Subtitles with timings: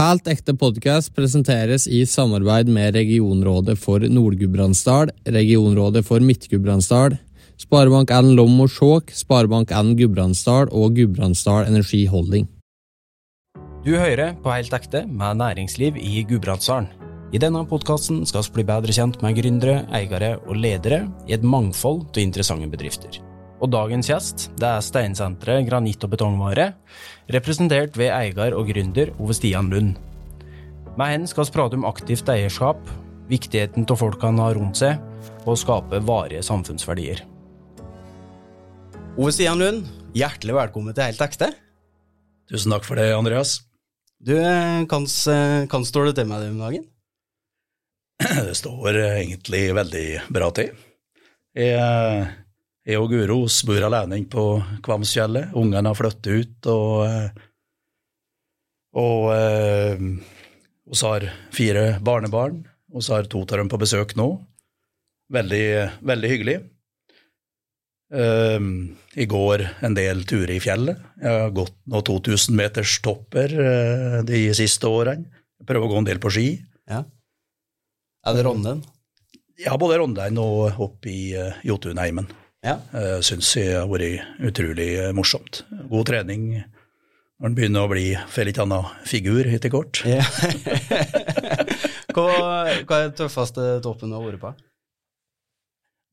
[0.00, 7.18] Helt ekte podkast presenteres i samarbeid med Regionrådet for Nord-Gudbrandsdal, Regionrådet for Midt-Gudbrandsdal,
[7.60, 12.48] Sparebank1 Lom og Skjåk, Sparebank1 Gudbrandsdal og Gudbrandsdal Energi Holding.
[13.84, 16.88] Du hører på Helt ekte med næringsliv i Gudbrandsdalen.
[17.36, 21.44] I denne podkasten skal vi bli bedre kjent med gründere, eiere og ledere i et
[21.44, 23.20] mangfold av interessante bedrifter.
[23.60, 26.70] Og dagens gjest det er Steinsenteret granitt- og betongvare,
[27.28, 29.98] representert ved eier og gründer Ove Stian Lund.
[30.96, 32.80] Med henne skal vi prate om aktivt eierskap,
[33.30, 34.96] viktigheten av folkene har rundt seg,
[35.44, 37.22] og å skape varige samfunnsverdier.
[39.20, 39.84] Ove Stian Lund,
[40.16, 41.52] hjertelig velkommen til Helt ekte.
[42.50, 43.60] Tusen takk for det, Andreas.
[44.20, 44.34] Du,
[44.88, 45.06] kan,
[45.70, 46.88] kan står det til med deg om dagen?
[48.48, 50.72] Det står egentlig veldig bra til.
[51.56, 52.26] Jeg,
[52.88, 54.44] jeg og Guro bor alene på
[54.84, 55.54] Kvamsfjellet.
[55.58, 57.40] Ungene har flyttet ut, og,
[58.96, 59.26] og
[60.90, 62.64] vi har fire barnebarn.
[62.90, 64.32] Vi har to av dem på besøk nå.
[65.30, 65.66] Veldig,
[66.02, 66.56] veldig hyggelig.
[68.10, 70.98] Um, I går en del turer i fjellet.
[71.22, 75.30] Jeg har gått nå 2000 meters topper uh, de siste årene.
[75.60, 76.48] Jeg prøver å gå en del på ski.
[76.90, 77.04] Ja.
[78.26, 78.82] Er det Rondden?
[79.60, 82.26] Ja, både Rondheim og opp i uh, Jotunheimen.
[82.66, 82.76] Ja.
[82.92, 85.62] Uh, Syns jeg har vært utrolig uh, morsomt.
[85.88, 86.50] God trening
[87.40, 90.02] når en begynner å bli for litt annen figur etter kort.
[90.04, 90.20] Ja.
[92.14, 92.26] hva,
[92.84, 94.52] hva er den tøffeste toppen du har vært på?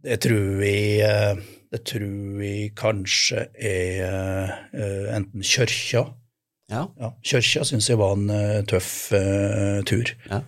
[0.08, 1.36] Det tror vi uh,
[1.73, 6.06] det tror jeg kanskje er uh, enten Kjørkja.
[6.72, 6.86] Ja.
[7.00, 10.14] ja Kjørkja syns jeg var en uh, tøff uh, tur.
[10.31, 10.42] Ja.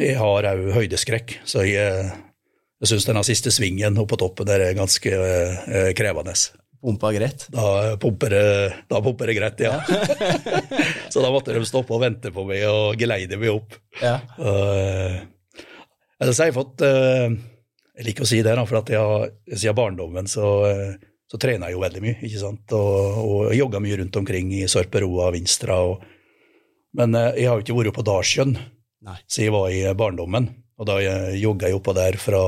[0.00, 2.08] jeg har òg høydeskrekk, så jeg,
[2.80, 5.12] jeg syns denne siste svingen oppe på toppen der er ganske
[5.98, 6.34] krevende.
[6.80, 7.44] Pumpa greit?
[7.52, 8.32] Da pumper
[9.28, 9.74] det, greit, ja.
[11.12, 13.76] så da måtte de stoppe og vente på meg og geleide meg opp.
[14.00, 14.16] Ja.
[16.16, 16.80] ellers har jeg fått
[18.00, 20.46] jeg liker å si det, da, for at jeg siden barndommen så,
[21.28, 22.16] så trener jeg jo veldig mye.
[22.24, 22.72] ikke sant?
[22.72, 25.76] Og, og jogga mye rundt omkring i Sørperoa, Vinstra.
[25.84, 26.00] Og,
[26.96, 28.56] men jeg har jo ikke vært på Dalsjøen
[29.26, 30.48] siden jeg var i barndommen.
[30.80, 31.00] Og da
[31.36, 32.40] jogga jeg oppå der fra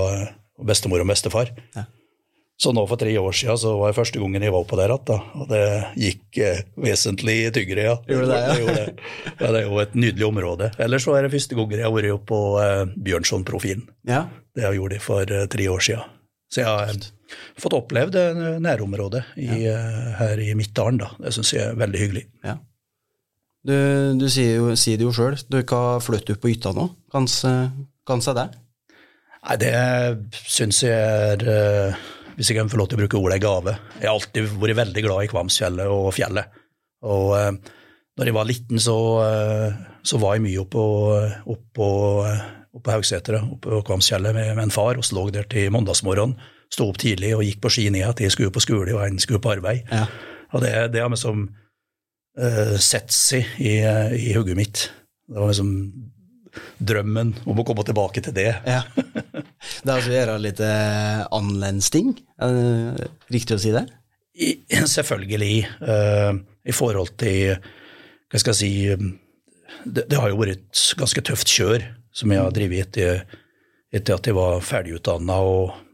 [0.65, 1.53] bestemor og bestefar.
[1.77, 1.85] Ja.
[2.63, 4.93] Så nå for tre år siden så var det første gangen jeg var oppå der
[4.95, 5.23] igjen.
[5.41, 5.63] Og det
[5.99, 7.97] gikk eh, vesentlig tyggere, ja.
[8.07, 8.55] Gjorde det, ja.
[8.59, 9.09] det, det.
[9.33, 9.49] ja.
[9.49, 10.71] Det er jo et nydelig område.
[10.85, 13.87] Ellers så er det første gangen jeg har vært oppe på eh, Bjørnson-profilen.
[14.09, 14.27] Ja.
[14.55, 16.19] Det jeg gjort for eh, tre år siden.
[16.53, 18.19] Så jeg har uh, fått opplevd
[18.61, 19.63] nærområdet i,
[20.19, 21.01] her i Midtdalen.
[21.01, 21.09] da.
[21.17, 22.27] Det syns jeg er veldig hyggelig.
[22.45, 22.59] Ja.
[23.65, 23.73] Du,
[24.21, 26.91] du sier, jo, sier, det jo sjøl, du har flyttet ut på hytta nå.
[27.15, 27.55] Kanskje
[28.37, 28.49] det?
[29.43, 29.73] Nei, det
[30.47, 31.97] syns jeg er
[32.37, 33.77] Hvis jeg kan få lov til å bruke ordet gave.
[33.99, 36.61] Jeg har alltid vært veldig glad i Kvamsfjellet og fjellet.
[37.05, 37.35] Og
[38.17, 38.97] når jeg var liten, så,
[40.01, 40.85] så var jeg mye oppå
[41.53, 41.91] opp på
[42.73, 44.97] oppe oppå på Kvamsfjellet med, med, en far.
[44.97, 46.37] og lå der til mandagsmorgenen.
[46.73, 49.19] Sto opp tidlig og gikk på ski ned til jeg skulle på skole og han
[49.21, 49.85] skulle på arbeid.
[49.93, 50.07] Ja.
[50.53, 51.51] Og det, det har liksom
[52.41, 53.77] uh, sett seg i,
[54.17, 54.87] i hodet mitt.
[55.29, 55.73] Det var liksom
[56.79, 58.51] drømmen om å komme tilbake til det.
[58.67, 58.83] Ja.
[58.93, 62.15] Det er altså å gjøre litt uh, annerledes ting?
[62.39, 63.85] Det riktig å si det?
[64.33, 64.51] I,
[64.97, 65.57] selvfølgelig.
[65.83, 67.59] Uh, I forhold til
[68.33, 68.73] Hva skal jeg si
[69.85, 73.23] det, det, har jo vært et ganske tøft kjør som jeg har drevet etter,
[73.93, 75.39] etter at jeg var ferdigutdanna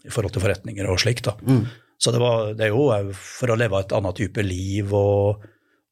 [0.06, 1.30] i forhold til forretninger og slikt.
[1.46, 1.64] Mm.
[1.98, 4.92] Så det, var, det, er jo for å leve et annet type liv.
[4.94, 5.46] Og,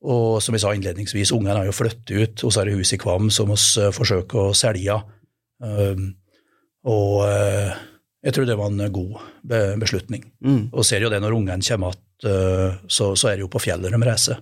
[0.05, 2.45] og som jeg sa innledningsvis, ungene har jo flyttet ut.
[2.45, 3.59] Så er det hus i Kvam som vi
[3.97, 4.99] forsøker å selge.
[5.63, 6.11] Um,
[6.87, 7.73] og uh,
[8.27, 9.17] jeg tror det var en god
[9.81, 10.27] beslutning.
[10.45, 10.69] Mm.
[10.73, 12.03] Og ser jo det når ungene kommer igjen,
[12.89, 14.39] så, så, er det jo på fjellet de reiser.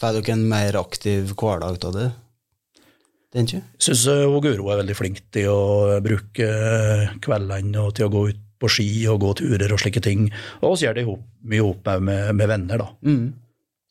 [0.00, 2.08] Får dere en mer aktiv hverdag av det?
[3.34, 4.04] Jeg syns
[4.42, 6.48] Guro er veldig flink til å bruke
[7.22, 10.28] kveldene og til å gå ut på ski og gå turer og slike ting.
[10.62, 12.90] Og vi gjør det mye med, med, med, venner, da.
[13.06, 13.26] Mm.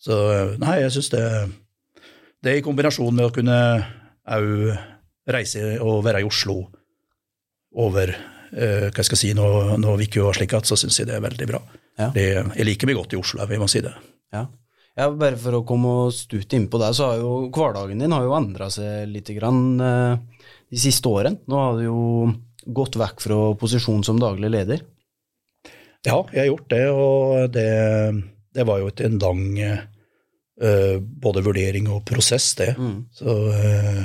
[0.04, 0.16] Så
[0.60, 1.26] nei, jeg syns det
[2.44, 3.60] Det i kombinasjon med å kunne
[4.24, 4.50] òg
[5.32, 6.58] reise og være i Oslo
[7.80, 11.08] over eh, hva skal jeg si, når vi ikke og slik, at, så syns jeg
[11.10, 11.62] det er veldig bra.
[12.00, 12.10] Ja.
[12.14, 12.26] Det,
[12.58, 13.94] jeg liker meg godt i Oslo, jeg må si det.
[14.36, 14.44] Ja.
[14.94, 18.28] Ja, Bare for å komme og stute innpå deg, så har jo hverdagen din har
[18.28, 21.42] jo endra seg litt grann, eh, de siste årene.
[21.50, 22.04] Nå har du jo
[22.78, 24.84] gått vekk fra posisjon som daglig leder.
[26.04, 27.68] Ja, jeg har gjort det, og det,
[28.54, 29.84] det var jo et en lang uh,
[30.64, 32.70] både vurdering og prosess, det.
[32.78, 33.00] Mm.
[33.12, 34.04] Så uh,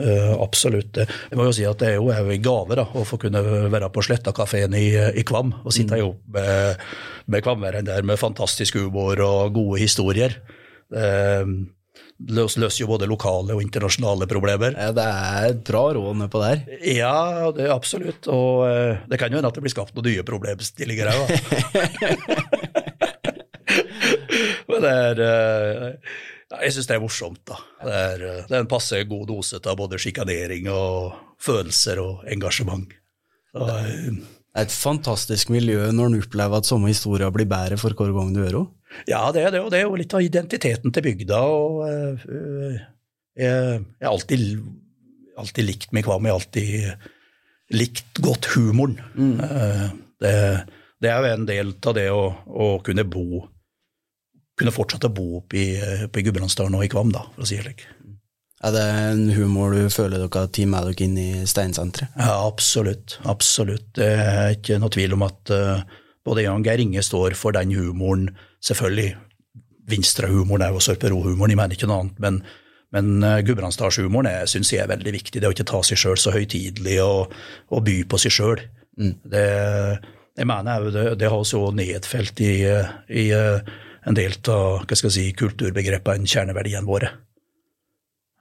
[0.00, 1.00] uh, absolutt.
[1.02, 3.90] Jeg må jo si at det er jo en gave da, å få kunne være
[3.92, 6.06] på Sletta-kafeen i, i, Kvam og sitte mm.
[6.08, 6.86] opp med,
[7.30, 10.40] med kvamværen der med fantastisk humor og gode historier.
[12.28, 14.76] løs, løser jo både lokale og internasjonale problemer.
[14.76, 16.64] Ja, det er bra råd nedpå der.
[16.84, 18.28] Ja, det er absolutt.
[18.32, 21.30] Og eh, det kan jo hende at det blir skapt noen nye problemstillinger òg.
[24.82, 26.16] Det er eh,
[26.64, 27.58] Jeg syns det er morsomt, da.
[27.84, 32.24] Det er, eh, det er en passe god dose av både sjikanering og følelser og
[32.30, 32.90] engasjement.
[33.54, 34.10] Så, eh,
[34.50, 38.10] Det er et fantastisk miljø når en opplever at samme historier blir bedre for hver
[38.16, 38.74] gang du gjør henne.
[39.06, 41.38] ja, det er det, og det er jo litt av identiteten til bygda.
[41.38, 42.80] og uh,
[43.38, 44.58] Jeg har alltid,
[45.38, 46.26] alltid likt meg Kvam.
[46.26, 47.08] Jeg har alltid
[47.70, 48.98] likt godt humoren.
[49.16, 49.90] Eh,
[50.20, 50.66] Det,
[51.00, 53.46] det er jo en del av det å, å kunne bo
[54.60, 55.68] kunne fortsette å bo oppe i,
[56.06, 57.88] oppe i Gudbrandsdalen og i Kvam, da, for å si det slik.
[58.60, 62.12] Er det en humor du føler dere har med dere inn i Steinsenteret?
[62.20, 63.16] Ja, absolutt.
[63.24, 63.86] Absolutt.
[63.96, 65.80] Det er ikke noe tvil om at uh,
[66.28, 68.28] både og Geir Inge står for den humoren.
[68.60, 69.14] Selvfølgelig
[69.90, 72.20] Vinstra-humoren er jo Sørpero-humoren, jeg mener ikke noe annet.
[72.20, 72.42] Men,
[72.92, 75.40] men uh, Gudbrandsdalshumoren syns jeg er veldig viktig.
[75.40, 77.32] Det å ikke ta seg sjøl så høytidelig og,
[77.72, 78.66] og, by på seg sjøl.
[79.00, 79.14] Mm.
[79.24, 79.46] Det,
[80.36, 82.54] jeg mener jo det, det har også nedfelt i,
[83.08, 87.12] i uh, en del av hva skal jeg si, kulturbegrepene, kjerneverdiene våre.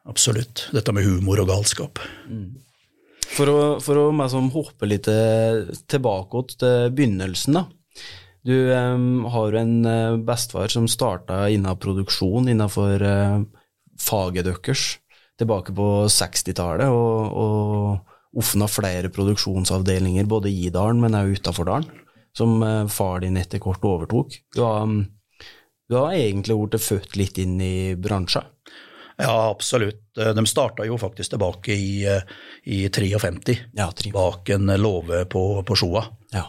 [0.10, 0.68] Absolutt.
[0.74, 2.00] Dette med humor og galskap.
[2.30, 2.58] Mm.
[3.30, 5.10] For å, for å liksom, hoppe litt
[5.92, 7.68] tilbake til begynnelsen, da.
[8.42, 13.42] Du um, har en uh, bestefar som starta innen produksjon innenfor uh,
[14.00, 14.86] faget deres
[15.40, 22.02] tilbake på 60-tallet, og, og åpna flere produksjonsavdelinger både i dalen, men også utafor dalen,
[22.36, 24.40] som uh, far din etter kort overtok.
[24.56, 25.04] Du har, um,
[25.90, 28.46] du har egentlig blitt født litt inn i bransjen?
[29.20, 30.06] Ja, absolutt.
[30.16, 32.06] De starta jo faktisk tilbake i,
[32.64, 36.06] i 53, ja, bak en låve på, på Sjoa.
[36.32, 36.46] Ja.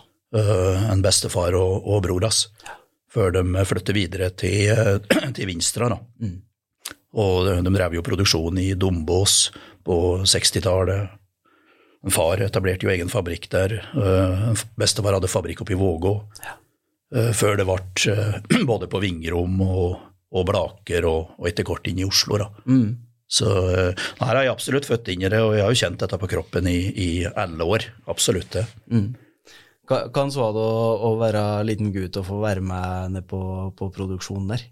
[0.92, 2.76] En bestefar og, og bror hans, ja.
[3.10, 5.00] før de flyttet videre til,
[5.34, 5.90] til Vinstra.
[5.90, 5.98] Da.
[6.22, 6.36] Mm.
[7.19, 9.40] Og de, de drev jo produksjon i Dombås
[9.82, 11.16] på 60-tallet.
[12.12, 13.81] Far etablerte jo egen fabrikk der.
[14.78, 16.14] Bestefar hadde fabrikk oppe i Vågå.
[16.44, 16.59] Ja.
[17.10, 18.14] Før det ble
[18.70, 19.98] både på Vingrom og
[20.30, 22.38] og Blaker, og, og etter kort inn i Oslo.
[22.40, 22.50] Da.
[22.70, 22.90] Mm.
[23.30, 26.18] Så her har jeg absolutt født inn i det, og jeg har jo kjent dette
[26.18, 27.86] på kroppen i, i alle år.
[28.10, 28.66] Absolutt det.
[28.90, 29.12] Mm.
[29.90, 33.40] Hvordan var det å, å, være liten gutt og få være med ned på,
[33.78, 34.68] på produksjonen der?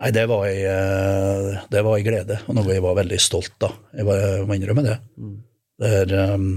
[0.00, 3.76] Nei, det var, jeg, det var jeg glede, og noe jeg var veldig stolt av.
[3.94, 4.06] Jeg,
[4.48, 4.96] må innrømme det.
[5.20, 5.34] Mm.
[5.82, 6.48] det er, um,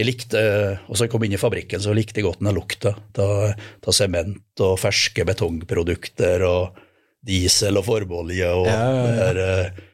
[0.00, 0.40] jeg likte,
[0.88, 4.62] og så jeg kom inn i fabrikken, så likte jeg godt den lukta av sement
[4.64, 6.46] og ferske betongprodukter.
[6.48, 6.86] og
[7.26, 9.32] diesel og forbolje og ja, ja, ja.
[9.36, 9.88] det er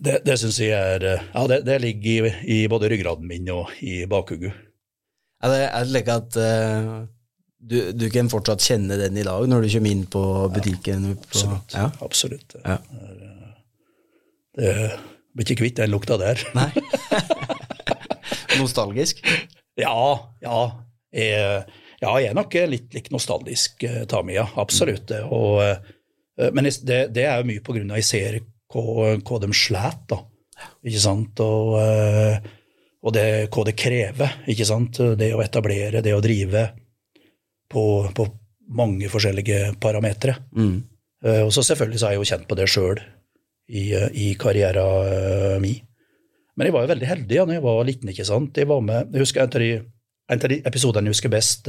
[0.00, 3.72] det, det syns jeg er Ja, det, det ligger i, i, både ryggraden min og
[3.84, 4.54] i bakhugget.
[5.42, 6.92] Ja, det er slik at uh,
[7.60, 10.22] du, du, kan fortsatt kjenne den i dag når du kommer inn på
[10.54, 11.10] butikken?
[11.10, 11.76] Ja, absolutt.
[11.76, 11.90] Ja.
[12.06, 12.56] absolutt.
[12.64, 12.78] Ja.
[14.56, 14.88] Det, det
[15.34, 16.40] blir ikke kvitt den lukta der.
[16.56, 16.70] Nei.
[18.60, 19.22] Nostalgisk?
[19.80, 19.98] Ja,
[20.44, 20.58] ja.
[21.14, 21.64] Jeg,
[22.00, 24.46] ja, jeg er nok litt, litt nostalgisk, Tami, ja.
[24.60, 25.10] Absolutt.
[25.26, 25.62] Og,
[26.54, 28.38] men det, det, er jo mye på grunn av jeg ser
[28.74, 30.20] hva, hva de slet, da.
[30.86, 31.42] Ikke sant?
[31.42, 31.74] Og,
[33.04, 34.40] og det, hva det krever.
[34.50, 35.00] ikke sant?
[35.18, 36.68] Det å etablere, det å drive
[37.70, 37.84] på,
[38.14, 38.28] på
[38.74, 40.36] mange forskjellige parametere.
[40.56, 40.76] Mm.
[41.44, 43.00] Og så selvfølgelig så har jeg jo kjent på det sjøl
[43.68, 45.82] i, i karrieren min.
[46.54, 48.10] Men jeg var jo veldig heldig da jeg var liten.
[48.12, 48.58] ikke sant?
[48.60, 49.72] Jeg var med, jeg husker En av de,
[50.30, 51.68] en av de episodene jeg husker best,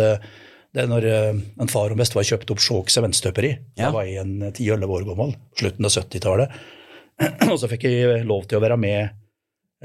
[0.75, 3.51] det er når en far og bestefar kjøpte opp Skjåk sementstøperi.
[3.79, 3.87] Ja.
[3.87, 6.57] Da var jeg en 10-11 år gammel, slutten av 70-tallet.
[7.51, 9.15] Og så fikk jeg lov til å være med,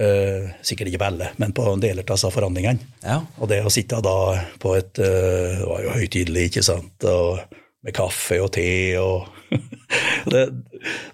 [0.03, 2.91] uh, sikkert ikke på alle, men på en del av disse forhandlingene.
[3.07, 3.21] Ja.
[3.39, 4.19] Og det å sitte da
[4.61, 8.69] på et Det var jo høytidelig, ikke sant, og med kaffe og te
[9.01, 9.31] og
[10.33, 10.45] det,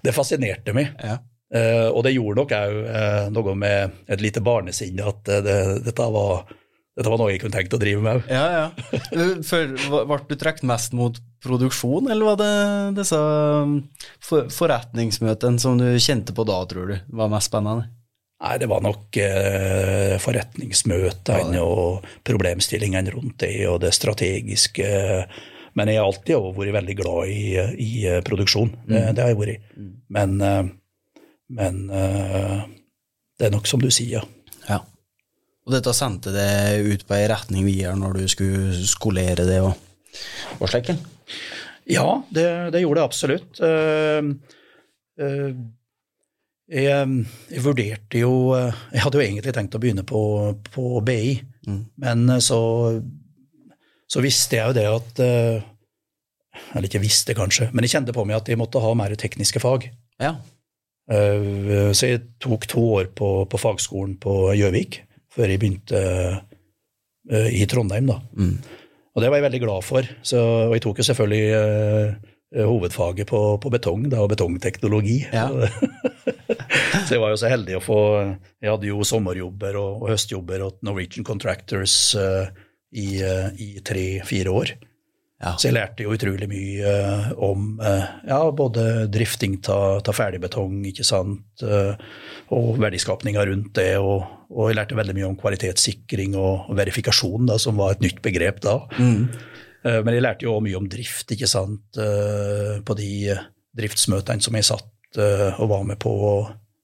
[0.03, 0.91] det fascinerte meg.
[0.99, 1.21] Ja.
[1.47, 5.57] Uh, og det gjorde nok òg uh, noe med et lite barnesinn, at uh, det,
[5.85, 6.41] dette, var,
[6.91, 8.25] dette, var, noe jeg kunne tenkt å drive med.
[8.27, 8.65] Ja, ja.
[9.15, 12.55] Ble du trukket mest mot produksjon, eller var det
[12.97, 13.19] disse
[14.19, 17.87] for, forretningsmøtene som du kjente på da, tror du, var mest spennende?
[18.43, 19.17] Nei, det var nok
[20.21, 24.89] forretningsmøtene ja, og problemstillingene rundt det, og det strategiske.
[25.79, 27.93] Men jeg har alltid vært veldig glad i, i
[28.27, 28.75] produksjon.
[28.83, 28.91] Mm.
[28.91, 29.71] Det, det, har jeg vært.
[29.79, 29.89] Mm.
[30.19, 30.37] Men
[31.53, 32.65] men uh,
[33.37, 34.25] det er nok som du sier,
[34.67, 34.81] ja.
[35.67, 39.73] Og dette sendte det ut på ei retning videre når du skulle skolere det og,
[40.61, 40.93] og slik?
[41.87, 43.59] Ja, det, det, gjorde det absolutt.
[43.59, 44.31] Uh,
[45.19, 45.51] uh,
[46.67, 46.87] jeg,
[47.47, 50.19] jeg, vurderte jo Jeg hadde jo egentlig tenkt å begynne på,
[50.67, 51.77] på BI, mm.
[52.03, 52.59] men så,
[54.03, 58.41] så, visste jeg jo det at Eller ikke visste, kanskje, men jeg kjente på meg
[58.41, 59.87] at jeg måtte ha mer tekniske fag.
[60.19, 60.33] Ja.
[61.07, 65.01] Eh, Så jeg tok to år på, på fagskolen på Gjøvik
[65.37, 66.01] før jeg begynte
[67.29, 68.09] eh, i Trondheim.
[68.09, 68.19] da.
[68.33, 68.57] Mm.
[69.15, 70.09] Og det var jeg veldig glad for.
[70.25, 75.19] Så, og jeg tok jo selvfølgelig eh, hovedfaget på, på betong, da, og betongteknologi.
[75.33, 75.49] Ja.
[77.05, 77.99] så jeg var jo så heldig å få
[78.63, 82.47] Jeg hadde jo sommerjobber og, og høstjobber hos Norwegian Contractors uh,
[82.95, 84.73] i, uh, i tre-fire år.
[85.37, 85.51] Ja.
[85.53, 86.93] Så jeg lærte jo utrolig mye
[87.45, 91.93] om eh, ja, både drifting av ferdigbetong, ikke sant, eh,
[92.57, 93.91] og verdiskapninga rundt det.
[94.01, 98.23] Og, og jeg lærte veldig mye om kvalitetssikring og verifikasjon, da, som var et nytt
[98.25, 98.79] begrep da.
[98.97, 99.27] Mm.
[99.85, 101.85] Eh, Men jeg lærte jo mye om drift, ikke sant,
[102.87, 103.37] på de
[103.77, 106.11] driftsmøtene som jeg satt og var med på.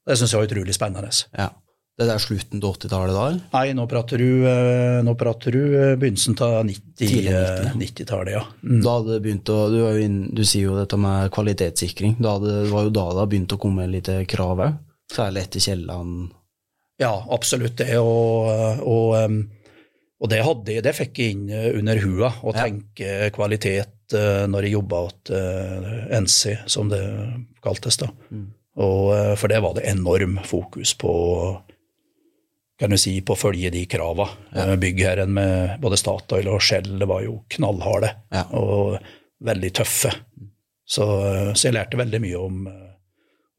[0.05, 1.09] Det syns jeg var utrolig spennende.
[1.37, 1.49] ja.
[1.93, 3.25] Det er slutten til 80-tallet da?
[3.53, 7.75] Nei, nå prater du, eh, nå prater du eh, begynnelsen av 90, Tidlig eh, 90,
[7.83, 8.39] 90-tallet, ja.
[8.65, 8.79] Mm.
[8.81, 12.15] Da hadde det begynt å, du, inn, du sier jo dette med kvalitetssikring.
[12.17, 14.79] Da hadde, det var jo da det hadde begynt å komme litt krav òg.
[15.13, 16.31] Særlig etter Kielland.
[17.03, 17.91] Ja, absolutt det.
[18.01, 18.49] Og,
[18.81, 19.37] og,
[20.17, 21.45] og det, hadde, det fikk jeg inn
[21.77, 22.63] under hua, å Ja.
[22.65, 24.15] tenke kvalitet
[24.49, 25.29] når jeg jobba hos
[26.23, 27.03] NC, som det
[27.65, 27.97] kaltes.
[28.01, 28.09] da.
[28.33, 28.49] Mm.
[28.81, 31.13] Og, for det var det enorm fokus på
[32.79, 34.25] kan du si, på å følge de krava.
[34.53, 34.67] Ja.
[34.71, 38.45] Uh, Byggherren med både Statoil og Shell var jo knallharde Ja.
[38.57, 38.97] og
[39.43, 40.11] veldig tøffe.
[40.85, 42.89] Så, uh, så jeg lærte veldig mye om, uh,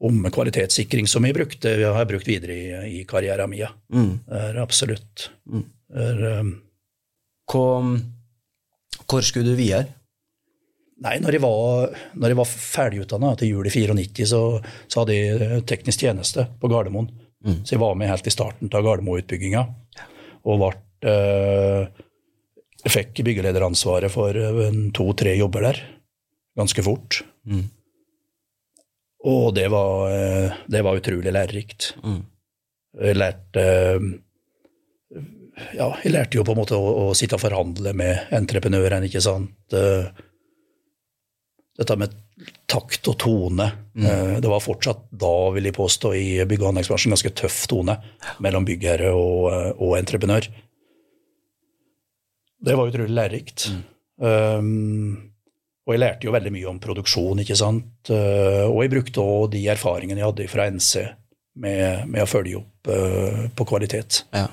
[0.05, 3.67] om kvalitetssikring, som jeg brukte, jeg har brukt videre i, i karrieren min.
[3.95, 4.13] Mm.
[4.29, 5.31] Er absolutt.
[5.47, 5.67] Mm.
[5.95, 6.55] Er, um,
[7.51, 7.85] Hvor,
[9.07, 9.87] hvor skulle du videre?
[11.05, 14.41] nei, når jeg var, når jeg var ferdigutdanna til jul i 94, så,
[14.89, 17.11] så hadde jeg eh, teknisk tjeneste på Gardermoen.
[17.45, 17.61] Mm.
[17.63, 19.63] Så jeg var med helt i starten av Gardermo-utbygginga.
[20.49, 21.87] Og vart, eh,
[22.89, 25.81] fikk byggelederansvaret for eh, to-tre jobber der
[26.57, 27.23] ganske fort.
[27.47, 27.65] Mm.
[29.25, 31.95] Og det var, eh, det var utrolig lærerikt.
[32.05, 32.21] Mm.
[33.05, 34.13] Jeg lærte eh,
[35.77, 39.23] ja, jeg lærte jo på en måte å, å sitte og forhandle med entreprenørene, ikke
[39.25, 39.77] sant.
[39.77, 40.09] Eh,
[41.75, 42.13] Dette med
[42.71, 43.67] takt og tone.
[43.95, 44.41] Mm.
[44.43, 47.97] Det var fortsatt da, vil jeg påstå, i bygg- og anleggsbransjen ganske tøff tone
[48.43, 50.49] mellom byggherre og, eh, og entreprenør.
[52.65, 53.69] Det var utrolig lærerikt.
[54.17, 55.31] Um,
[55.85, 58.11] og jeg lærte jo veldig mye om produksjon, ikke sant.
[58.11, 61.05] Eh, og jeg brukte òg de erfaringene jeg hadde fra NC
[61.61, 64.25] med, med å følge opp uh, på kvalitet.
[64.35, 64.49] Ja.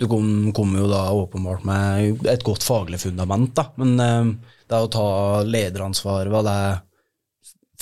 [0.00, 3.68] Du kom, kom jo da åpenbart med et godt faglig fundament, da.
[3.78, 5.08] Men eh, det å ta
[5.46, 6.62] lederansvar, var det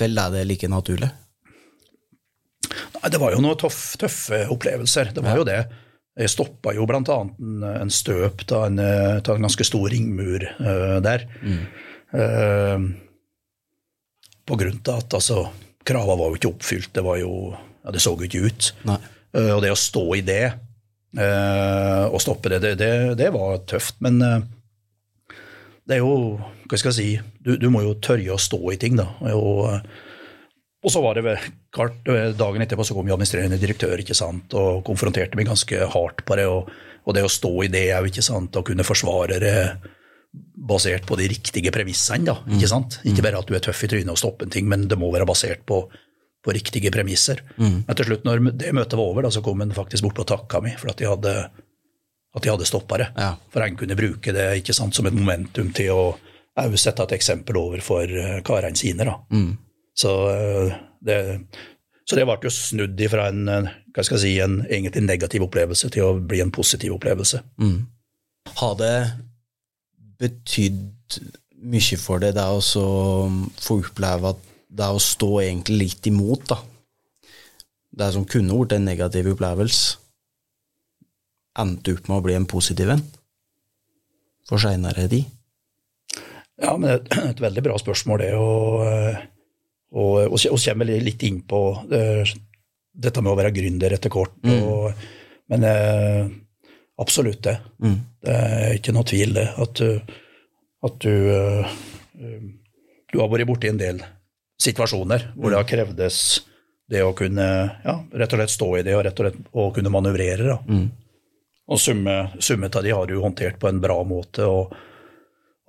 [0.00, 1.11] Føler er det like naturlig?
[2.71, 5.12] Nei, det var jo noen tøff, tøffe opplevelser.
[5.16, 5.61] Det var jo det.
[6.21, 11.25] Jeg stoppa jo annet en, en støp av en, en ganske stor ringmur uh, der.
[12.11, 12.78] Eh,
[14.50, 15.45] på grunn av at altså,
[15.87, 16.92] krava var jo ikke oppfylt.
[16.97, 18.73] Det var jo ja, Det så jo ikke ut.
[18.87, 20.45] Eh, og det å stå i det
[21.11, 23.97] og stoppe det, det, det, det var tøft.
[24.04, 26.38] Men det er jo
[26.71, 29.09] Hva skal jeg si Du, du må jo tørre å stå i ting, da.
[29.35, 29.65] Og,
[30.81, 31.37] og så var det
[31.75, 31.99] klart,
[32.39, 36.39] Dagen etterpå så kom jo administrerende direktør ikke sant, og konfronterte meg ganske hardt på
[36.39, 36.47] det.
[36.50, 36.71] Og,
[37.05, 39.57] og det å stå i det òg, ikke sant, og kunne forsvare det
[40.71, 42.25] basert på de riktige premissene.
[42.29, 43.00] da, Ikke sant?
[43.09, 45.11] Ikke bare at du er tøff i trynet og stopper en ting, men det må
[45.11, 45.81] være basert på,
[46.45, 47.43] på riktige premisser.
[47.59, 50.29] Men til slutt, når det møtet var over, da, så kom han faktisk bort og
[50.31, 51.35] takka meg for at jeg hadde,
[52.37, 53.09] at jeg hadde stoppa det.
[53.19, 53.33] Ja.
[53.50, 56.05] For han kunne bruke det ikke sant, som et momentum til å
[56.67, 59.07] òg sette et eksempel over for eh, karene sine.
[59.07, 59.17] da.
[59.33, 59.52] Mm.
[59.97, 60.75] Så eh,
[61.05, 61.19] det,
[62.09, 65.47] så det ble jo snudd ifra en, eh, hva skal jeg si, en egentlig negativ
[65.47, 67.43] opplevelse til å bli en positiv opplevelse.
[67.62, 67.79] Mm.
[68.61, 68.95] Har det
[70.21, 71.21] betydd
[71.71, 72.61] mye for deg, det å
[73.61, 76.61] få oppleve at det å stå egentlig litt imot, da.
[78.00, 79.99] Det som kunne vært en negativ opplevelse,
[81.61, 83.02] endte opp med å bli en positiv en
[84.49, 85.26] for seinere tid.
[86.61, 88.31] Ja, men er et veldig bra spørsmål, det.
[88.37, 89.14] Og, vi
[90.00, 91.62] og, og, og kommer litt inn på
[91.97, 92.35] eh,
[92.93, 94.37] dette med å være gründer etter kort.
[94.45, 94.90] Og,
[95.50, 96.29] men eh,
[97.00, 97.57] absolutt det.
[97.83, 97.97] Mm.
[98.21, 99.49] Det er ikke noe tvil, det.
[99.64, 99.83] At,
[100.87, 101.76] at du eh,
[103.11, 104.05] Du har vært borti en del
[104.61, 106.17] situasjoner hvor det har krevdes
[106.90, 107.47] det å kunne
[107.85, 110.47] ja, rett og slett stå i det og rett og slett å kunne manøvrere.
[110.50, 110.59] Da.
[110.69, 110.87] Mm.
[111.71, 114.75] Og summe, summet av de har du håndtert på en bra måte, og,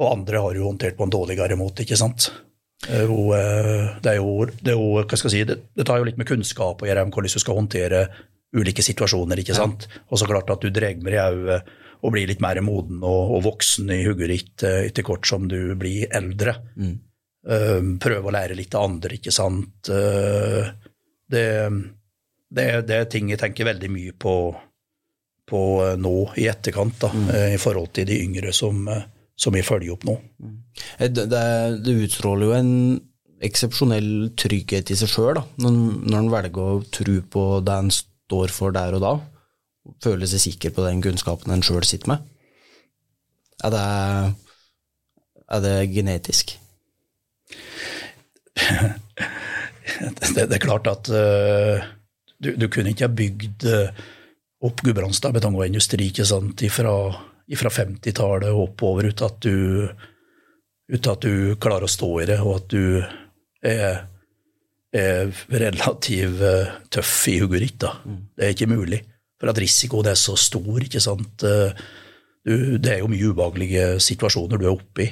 [0.02, 2.32] og andre har du håndtert på en dårligere måte, ikke sant.
[2.90, 6.02] Jo, eh, det er jo, det er jo hva skal jeg si, det, det tar
[6.02, 8.02] jo litt med kunnskap å gjøre om hvordan du skal håndtere
[8.58, 9.86] ulike situasjoner, ikke sant.
[10.10, 13.36] Og så klart at du drar med deg òg og blir litt mer moden og,
[13.38, 16.58] og voksen i hodet ditt eh, etter hvert som du blir eldre.
[16.76, 16.96] Mm.
[17.46, 19.92] Eh, prøve å lære litt av andre, ikke sant.
[19.94, 20.72] Eh,
[21.32, 21.48] Det,
[22.52, 24.34] det, det er ting jeg tenker veldig mye på,
[25.48, 29.06] på eh, nå i etterkant, da, eh, i forhold til de yngre som, eh,
[29.42, 30.18] som vi følger opp nå.
[31.00, 31.46] Eh, Det, det,
[31.86, 32.74] det utstråler jo en
[33.42, 38.54] eksepsjonell trygghet i seg sjøl, når, når en velger å tro på det en står
[38.54, 39.14] for der og da.
[40.04, 42.28] Føle seg sikker på den kunnskapen en sjøl sitter med.
[43.66, 43.88] Er det,
[45.58, 46.54] er det genetisk?
[50.22, 51.82] det, det er klart at uh,
[52.42, 53.90] du, du kunne ikke ha bygd uh,
[54.62, 56.62] opp Gudbrandsdal betong og industri ikke sant,
[57.60, 59.88] fra 50-tallet og oppover uten at, du,
[60.92, 63.02] uten at du klarer å stå i det, og at du
[63.68, 64.04] er,
[64.96, 67.80] er relativt eh, tøff i hugget ditt.
[67.84, 67.96] da.
[68.06, 69.02] Det er ikke mulig.
[69.42, 70.78] For at risikoen er så stor.
[70.84, 71.48] ikke sant?
[71.48, 71.90] Eh,
[72.42, 75.12] Du, det er jo mye ubehagelige situasjoner du er oppe i.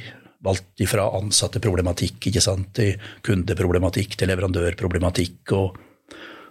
[0.50, 5.77] Alt fra ansatteproblematikk ikke sant, til kundeproblematikk til leverandørproblematikk, og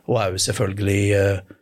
[0.08, 1.56] og òg selvfølgelig eh, eh,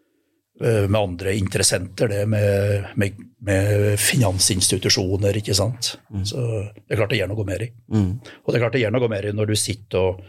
[0.63, 5.91] med andre interessenter, det med, med, med finansinstitusjoner, ikke sant.
[6.25, 6.41] Så
[6.73, 7.69] det er klart det gjør noe mer i.
[7.93, 10.23] Og det er klart det gjør noe mer i når du sitter og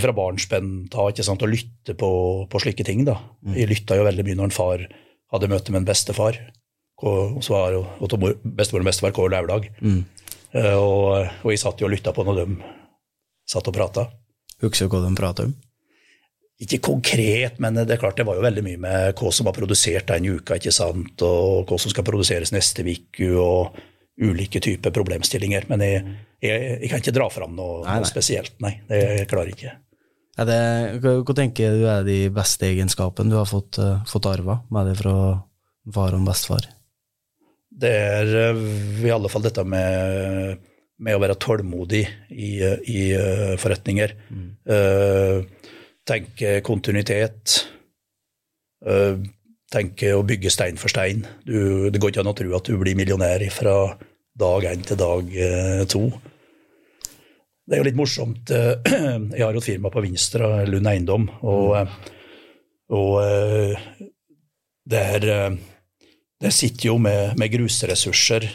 [0.00, 2.10] fra barnsben av ikke sant, og lytter på,
[2.50, 3.04] på slike ting.
[3.06, 3.16] da.
[3.54, 4.84] Jeg lytta jo veldig mye når en far
[5.34, 6.38] hadde møte med en bestefar.
[7.06, 9.70] Og så var jo og bestemor og bestefar Kåre Laulag.
[9.80, 10.02] Mm.
[10.54, 11.06] Uh, Og,
[11.44, 12.58] og jeg satt jo og lytta på når de
[13.48, 14.08] satt og prata.
[14.60, 15.54] Husker du hva de prata om?
[16.60, 19.56] Ikke konkret, men det er klart det var jo veldig mye med hva som var
[19.56, 23.78] produsert den uka, ikke sant, og hva som skal produseres neste uke, og
[24.20, 25.64] ulike typer problemstillinger.
[25.70, 26.02] Men jeg,
[26.44, 28.02] jeg, jeg kan ikke dra fram noe, Nei, nei.
[28.02, 28.74] noe spesielt, nei.
[28.90, 29.78] Det klarer jeg ikke.
[30.40, 30.60] Er det,
[31.02, 34.98] hva, tenker du er de beste egenskapene du har fått, uh, fått arva med det
[35.00, 35.14] fra
[35.92, 36.68] far og bestefar?
[37.80, 40.60] Det er uh, i alle fall dette med,
[41.00, 44.14] med å være tålmodig i, i uh, forretninger.
[44.70, 45.42] Eh,
[46.10, 47.60] tenke kontinuitet.
[48.86, 49.20] Eh,
[49.70, 51.24] tenke å bygge stein for stein.
[51.46, 53.76] Du, det går ikke an å tro at du blir millionær fra
[54.40, 56.08] dag én til dag eh, to.
[57.66, 58.50] Det er jo litt morsomt.
[58.50, 58.74] eh,
[59.36, 62.16] Jeg har jo et firma på Vinstra, Lund Eiendom, og, eh,
[62.90, 63.12] og
[64.90, 65.24] der,
[66.42, 68.48] der sitter jo med, med grusressurser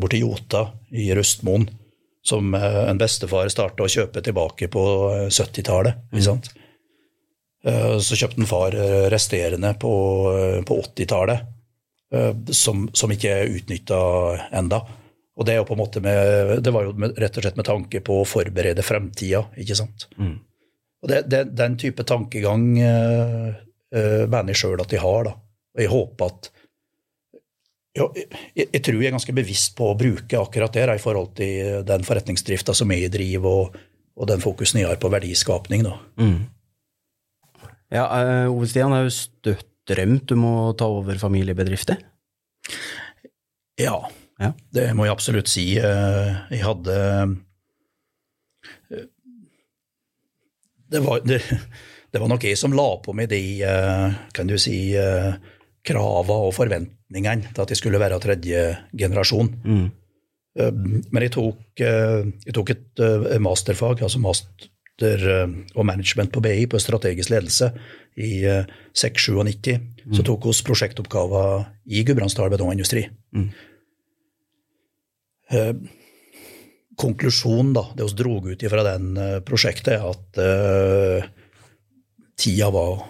[0.00, 0.62] borti Jota
[0.96, 1.66] i Rustmoen,
[2.24, 6.06] som en bestefar starta å kjøpe tilbake på eh, 70-tallet.
[6.14, 6.48] ikke sant?
[6.54, 6.61] Eh,
[7.62, 9.92] Så kjøpte en far eh, resterende på,
[10.34, 11.44] eh, på 80-tallet,
[12.14, 14.00] eh, som, som ikke er utnytta
[14.58, 14.80] enda.
[15.38, 17.60] Og det, er jo på en måte med, det var jo med, rett og slett
[17.60, 20.08] med tanke på å forberede fremtida, ikke sant.
[21.02, 23.48] Og det, det, Den type tankegang uh,
[23.94, 25.30] eh, mener jeg sjøl at de har.
[25.30, 25.32] da.
[25.72, 26.50] Og jeg håper at
[27.96, 31.02] jo, jeg, jeg tror jeg er ganske bevisst på å bruke akkurat det da, i
[31.02, 33.80] forhold til den forretningsdrifta som jeg driver, og,
[34.16, 35.84] og den fokusen jeg har på verdiskapning.
[35.88, 35.98] da.
[37.92, 41.98] Ja, uh, Ove Stian har jo støtt drømt om å ta over familiebedrifter.
[43.80, 43.96] Ja,
[44.40, 44.52] Ja.
[44.74, 45.64] det må jeg absolutt si.
[45.78, 46.94] Eh, Jeg hadde
[48.90, 49.06] eh,
[50.92, 51.40] Det var, det,
[52.12, 55.32] det var nok jeg som la på meg de eh, kan du si, eh,
[55.86, 59.48] krava og forventningene til at jeg skulle være tredje generasjon.
[59.64, 59.86] Mm.
[60.54, 64.68] Men jeg tok, eh, jeg tok et eh, masterfag, altså master
[65.04, 67.72] eh, og management på BI, på strategisk ledelse,
[68.20, 69.76] i eh, 697.
[70.12, 73.06] Så tok vi prosjektoppgaver i Gudbrandsdal betongindustri.
[75.52, 75.74] Eh,
[76.96, 81.30] konklusjonen, da, det vi dro ut fra den eh, prosjektet, er at eh,
[82.38, 83.06] tida var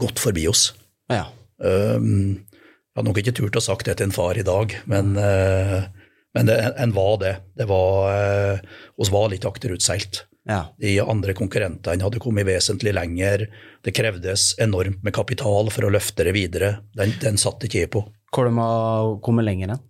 [0.00, 0.70] gått forbi oss.
[1.10, 1.26] Ja.
[1.62, 5.12] Eh, jeg hadde nok ikke turt å sagt det til en far i dag, men,
[5.14, 7.30] men det, en var det.
[7.56, 8.58] Det var
[8.98, 10.24] oss var litt akterutseilt.
[10.48, 10.62] Ja.
[10.80, 13.46] De andre konkurrentene hadde kommet vesentlig lenger.
[13.84, 16.72] Det krevdes enormt med kapital for å løfte det videre.
[16.96, 18.04] Den, den satt ikke jeg på.
[18.32, 19.86] Hvor de har kommet lenger enn?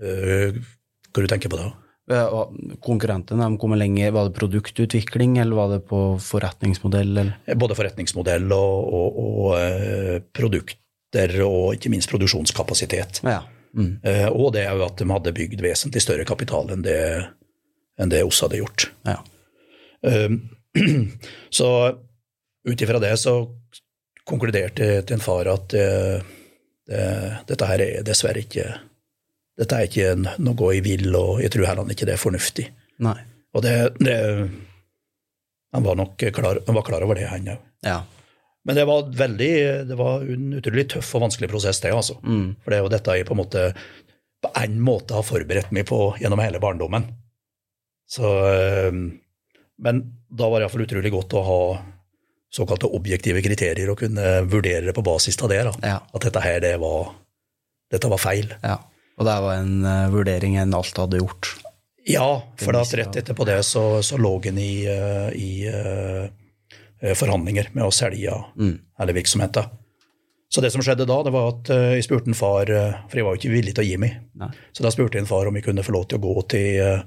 [0.00, 0.60] Uh,
[1.10, 1.70] hva du tenker på da?
[2.82, 7.12] Konkurrentene de kommer lenger, var det produktutvikling, eller var det på forretningsmodell?
[7.12, 7.54] Eller?
[7.54, 13.22] Både forretningsmodell og, og, og eh, produkter, og ikke minst produksjonskapasitet.
[13.22, 13.44] Ja.
[13.78, 14.00] Mm.
[14.02, 16.98] Eh, og det er jo at de hadde bygd vesentlig større kapital enn det,
[18.02, 18.90] enn det oss hadde gjort.
[19.06, 19.20] ja.
[20.06, 20.38] Um,
[21.58, 21.70] så
[22.68, 23.34] ut ifra det så
[24.28, 27.00] konkluderte til en far at det,
[27.48, 28.66] dette her er dessverre ikke
[29.60, 32.66] dette er ikke noe jeg vil, og jeg tror heller ikke det er fornuftig.
[33.04, 33.18] Nei.
[33.56, 34.16] Og det, det
[35.74, 37.60] Han var nok klar, han var klar over det, han òg.
[37.86, 38.00] Ja.
[38.66, 39.52] Men det var veldig,
[39.88, 41.92] det var en utrolig tøff og vanskelig prosess, det.
[41.94, 42.18] altså.
[42.24, 42.56] Mm.
[42.60, 43.64] For det er jo dette jeg på en måte
[44.40, 47.04] på en måte har forberedt meg på gjennom hele barndommen.
[48.08, 49.00] Så, øh,
[49.80, 51.62] men da var det iallfall utrolig godt å ha
[52.50, 55.62] såkalte objektive kriterier og kunne vurdere det på basis av det.
[55.86, 55.98] Ja.
[56.02, 57.12] At dette her, det var,
[57.92, 58.50] dette var feil.
[58.62, 58.80] Ja.
[59.20, 61.52] Og det var en uh, vurdering en alt hadde gjort.
[62.08, 67.70] Ja, for da rett etterpå det så, så lå en i, uh, i uh, forhandlinger
[67.76, 69.76] med å selge hele virksomheten.
[70.50, 72.66] Så det som skjedde da, det var at jeg spurte en far,
[73.06, 74.48] for jeg var jo ikke villig til å gi meg, Nei.
[74.74, 77.04] så da spurte jeg en far om jeg kunne få lov til å gå til,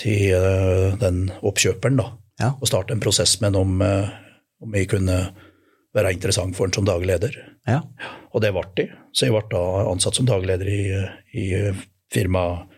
[0.00, 2.08] til eh, den oppkjøperen da,
[2.40, 2.54] Ja.
[2.56, 4.08] og starte en prosess med ham om, eh,
[4.64, 5.18] om jeg kunne
[5.94, 7.36] være interessant for ham som daglig leder.
[7.68, 7.82] Ja.
[8.32, 8.86] Og det ble de.
[9.12, 10.82] Så jeg ble da ansatt som daglig leder i,
[11.36, 11.46] i
[12.14, 12.68] firmaet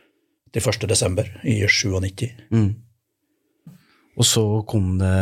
[0.52, 0.88] til 1.
[0.90, 2.26] desember i 97.
[2.52, 2.70] Mm.
[4.18, 5.14] Og så kom det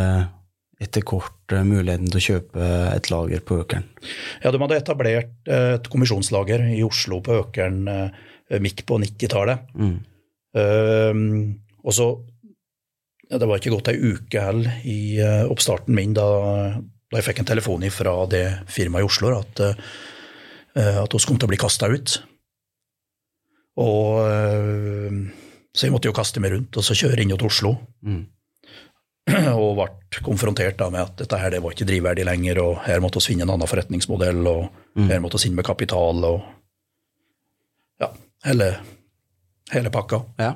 [0.81, 3.85] etter kort eh, muligheten til å kjøpe et lager på Økeren.
[4.41, 7.83] Ja, de hadde etablert et kommisjonslager i Oslo på Økeren
[8.59, 9.69] midt på 90-tallet.
[9.79, 9.99] Mm.
[11.81, 12.07] Og så
[13.31, 16.25] ja, Det var ikke gått ei uke heller i eh, oppstarten min da,
[16.75, 19.61] da jeg fikk en telefon fra det firmaet i Oslo at,
[20.75, 22.17] uh, at vi kom til å bli kasta ut.
[23.79, 25.15] Og eh,
[25.71, 27.77] Så jeg måtte jo kaste meg rundt og så kjøre inn til Oslo.
[28.03, 28.25] Mm.
[29.63, 33.21] og ble konfrontert med at dette her det var ikke drivverdig lenger, og her måtte
[33.21, 36.41] vi finne en annen forretningsmodell, og her måtte vi inn med kapital, og
[38.01, 38.09] ja,
[38.49, 38.71] hele,
[39.71, 40.23] hele pakka.
[40.41, 40.55] Ja.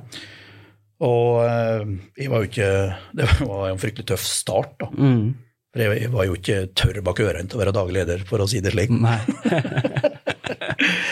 [1.04, 1.82] Og eh,
[2.22, 2.70] jeg var jo ikke
[3.20, 4.88] Det var en fryktelig tøff start, da.
[4.96, 5.34] Mm.
[5.76, 8.40] For jeg, jeg var jo ikke tørr bak ørene til å være daglig leder, for
[8.40, 8.94] å si det slik.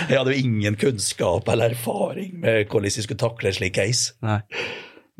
[0.08, 4.13] Jeg hadde jo ingen kunnskap eller erfaring med hvordan jeg skulle takle en slik case.
[4.24, 4.39] Nei.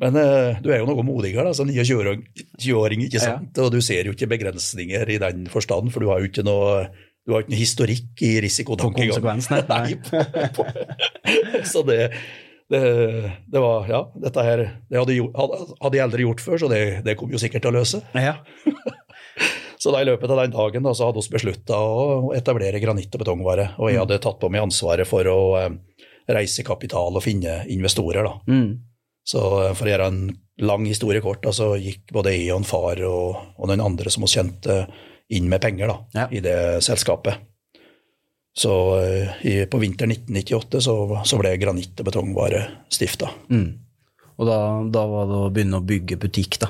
[0.02, 3.23] Men uh, du er jo noe modigere som 29-åring, ikke Ja.
[3.26, 3.58] sant?
[3.63, 6.88] Og du ser jo ikke begrensninger i den forstand, for du har jo ikke noe,
[7.26, 9.13] du har ikke noe historikk i risikotankegang.
[9.15, 9.63] konsekvens, nei.
[9.73, 11.63] Nei.
[11.69, 11.99] så det,
[12.71, 12.82] det,
[13.52, 15.17] det var Ja, dette her det hadde,
[15.82, 18.04] hadde, jeg aldri gjort før, så det, det kom jo sikkert til å løse.
[18.15, 18.38] Ja.
[19.84, 23.12] Så da i løpet av den dagen da, så hadde vi beslutta å etablere granitt-
[23.17, 23.65] og betongvare.
[23.84, 25.73] Og jeg hadde tatt på meg ansvaret for å eh,
[26.32, 28.23] reise kapital og finne investorer.
[28.23, 28.38] da.
[28.47, 28.69] Mm.
[29.28, 30.21] Så eh, for å gjøre en
[30.63, 34.13] lang historie kort, da, så gikk både jeg og en far og, og noen andre
[34.13, 34.78] som vi kjente,
[35.36, 36.26] inn med penger da, Ja.
[36.32, 37.43] i det selskapet.
[38.53, 42.61] Så eh, i, på vinteren 1998 så, så ble granitt- og betongvare
[42.93, 43.31] stifta.
[43.49, 43.71] Mm.
[44.37, 44.57] Og da,
[44.93, 46.69] da var det å begynne å bygge butikk, da.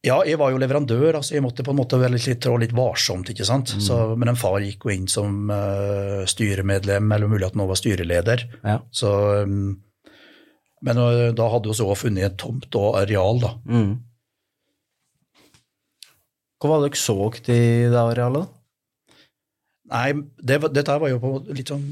[0.00, 2.72] Ja, jeg var jo leverandør, altså jeg måtte på en måte være litt, trå litt
[2.72, 3.28] varsomt.
[3.32, 3.74] ikke sant?
[3.84, 7.72] Så, men en far gikk jo inn som uh, styremedlem, eller mulig at han også
[7.74, 8.44] var styreleder.
[8.64, 8.78] Ja.
[8.96, 9.10] Så,
[9.44, 9.74] um,
[10.88, 13.52] men uh, da hadde vi også funnet et tomt og areal, da.
[13.68, 13.92] Mm.
[16.60, 17.18] Hva var det dere så
[17.52, 17.60] i
[17.92, 18.56] det arealet?
[19.90, 21.84] Nei, det, dette var jo på litt sånn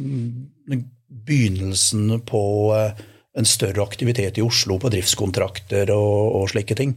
[1.08, 2.42] begynnelsen på
[2.76, 3.00] eh,
[3.38, 6.94] en større aktivitet i Oslo på driftskontrakter og, og slike ting.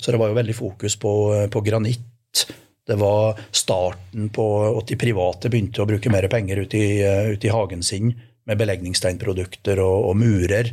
[0.00, 2.44] Så det var jo veldig fokus på, eh, på granitt.
[2.84, 6.88] Det var starten på at de private begynte å bruke mer penger ute i,
[7.32, 8.12] ut i hagen sin
[8.44, 10.68] med belegningssteinprodukter og, og murer.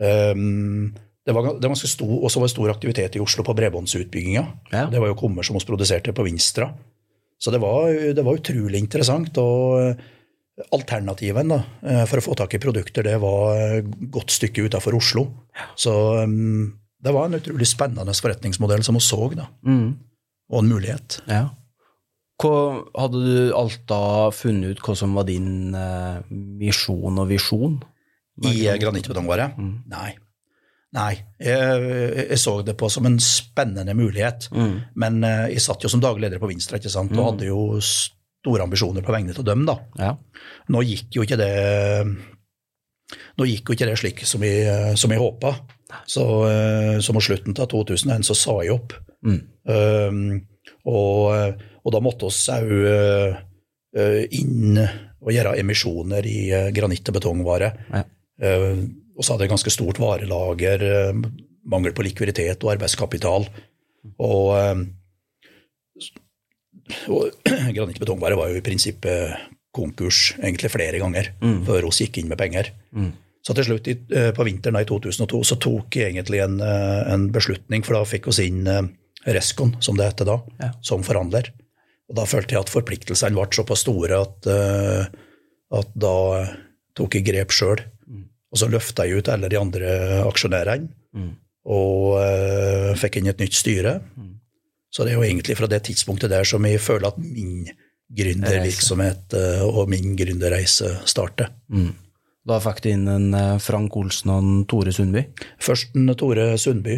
[0.00, 0.94] Um,
[1.26, 4.44] det var, det var stor, også var stor aktivitet i Oslo på bredbåndsutbygginga.
[4.70, 4.86] Ja.
[4.92, 6.70] Det var jo kummer som vi produserte på Vinstra.
[7.42, 9.36] Så det var, det var utrolig interessant.
[9.38, 10.04] og eh,
[10.72, 14.96] Alternativen da, eh, for å få tak i produkter det var et godt stykke utenfor
[14.96, 15.26] Oslo.
[15.76, 15.92] Så
[16.24, 16.72] um,
[17.04, 19.98] det var en utrolig spennende forretningsmodell som vi så, da, Mm.
[20.50, 21.18] og en mulighet.
[21.28, 21.50] Ja.
[22.40, 24.00] Hva, hadde du alt da
[24.32, 27.78] funnet ut hva som var din eh, misjon og visjon?
[28.44, 29.54] I granittbetongvare?
[29.56, 29.74] Mm.
[29.92, 30.10] Nei.
[30.96, 31.14] Nei.
[31.42, 31.80] Jeg,
[32.30, 34.48] jeg så det på som en spennende mulighet.
[34.94, 37.14] Men eh, jeg satt jo som daglig leder på Vinstra ikke sant?
[37.16, 39.66] og hadde jo store ambisjoner på vegne av dem.
[39.68, 39.76] da.
[39.98, 40.12] Ja.
[40.72, 41.52] Nå gikk jo ikke det
[43.36, 45.54] nå gikk jo ikke det slik som jeg, som jeg håpa.
[46.10, 48.94] Så, eh, så mot slutten av 2001 så sa jeg opp.
[49.26, 50.38] Um,
[50.86, 52.70] og, og da måtte oss òg
[54.36, 54.78] inn
[55.26, 57.72] og gjøre emisjoner i eh, granitt- og betongvare.
[57.90, 58.02] Ja.
[58.40, 58.84] Eh,
[59.16, 61.20] og så hadde jeg ganske stort varelager, eh,
[61.66, 63.46] mangel på likviditet og arbeidskapital.
[64.22, 64.82] Og, eh,
[67.10, 67.30] og
[67.76, 69.32] Granit betongvare var jo i prinsippet
[69.76, 71.32] konkurs egentlig flere ganger
[71.66, 72.70] før vi gikk inn med penger.
[73.44, 77.84] Så til slutt, eh, på vinteren i 2002, så tok jeg egentlig en, en beslutning,
[77.86, 78.64] for da fikk vi inn
[79.26, 80.70] Rescon, som det heter da, Ja.
[80.86, 81.50] som forhandler.
[82.08, 84.46] Og da følte jeg at forpliktelsene ble såpass store at,
[85.74, 86.14] at da
[86.94, 87.82] tok jeg grep sjøl.
[88.52, 89.90] Og så løfta jeg ut alle de andre
[90.26, 90.88] aksjonærene
[91.66, 93.98] og uh, fikk inn et nytt styre.
[94.92, 97.66] Så det er jo egentlig fra det tidspunktet der som jeg føler at min
[98.16, 101.50] gründervirksomhet eh, og min gründerreise starter.
[102.46, 105.24] Da fikk du inn en eh, Frank Olsen og en Tore Sundby?
[105.60, 106.94] Først en Tore Sundby,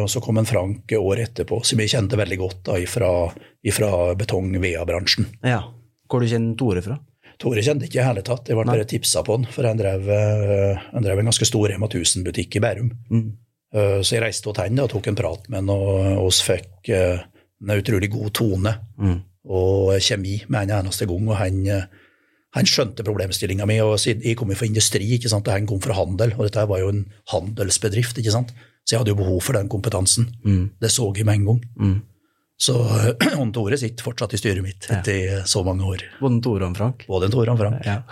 [0.00, 3.12] og så kom en Frank året etterpå, som jeg kjente veldig godt da, ifra,
[3.62, 5.28] ifra betong-VEA-bransjen.
[5.46, 5.60] Ja.
[6.08, 6.96] Hvor du kjenner Tore fra?
[7.38, 10.08] Tore kjente ikke i hele tatt, jeg ble bare tipsa på han, for han drev,
[10.10, 12.90] eh, han drev en ganske stor Rema 1000-butikk i Bærum.
[13.10, 13.28] Mm.
[13.74, 16.88] Eh, Så jeg reiste til han og tok en prat med han, og oss fikk
[16.90, 17.20] eh,
[17.62, 19.20] en utrolig god tone Mm.
[19.48, 21.28] og kjemi med en eneste gang.
[21.28, 21.62] og han,
[22.54, 23.78] han skjønte problemstillinga mi.
[23.80, 26.32] og Jeg kom jo fra industri, ikke sant, og han kom fra handel.
[26.38, 28.50] Og dette var jo en handelsbedrift, ikke sant.
[28.84, 30.26] Så jeg hadde jo behov for den kompetansen.
[30.44, 30.70] Mm.
[30.80, 31.60] Det så jeg med en gang.
[32.58, 32.74] Så
[33.40, 36.04] Ånd Tore sitter fortsatt i styret mitt etter så mange år.
[36.18, 37.04] Både Tore og Frank?
[37.10, 37.86] Både Tore og Frank.
[37.86, 38.02] Ja.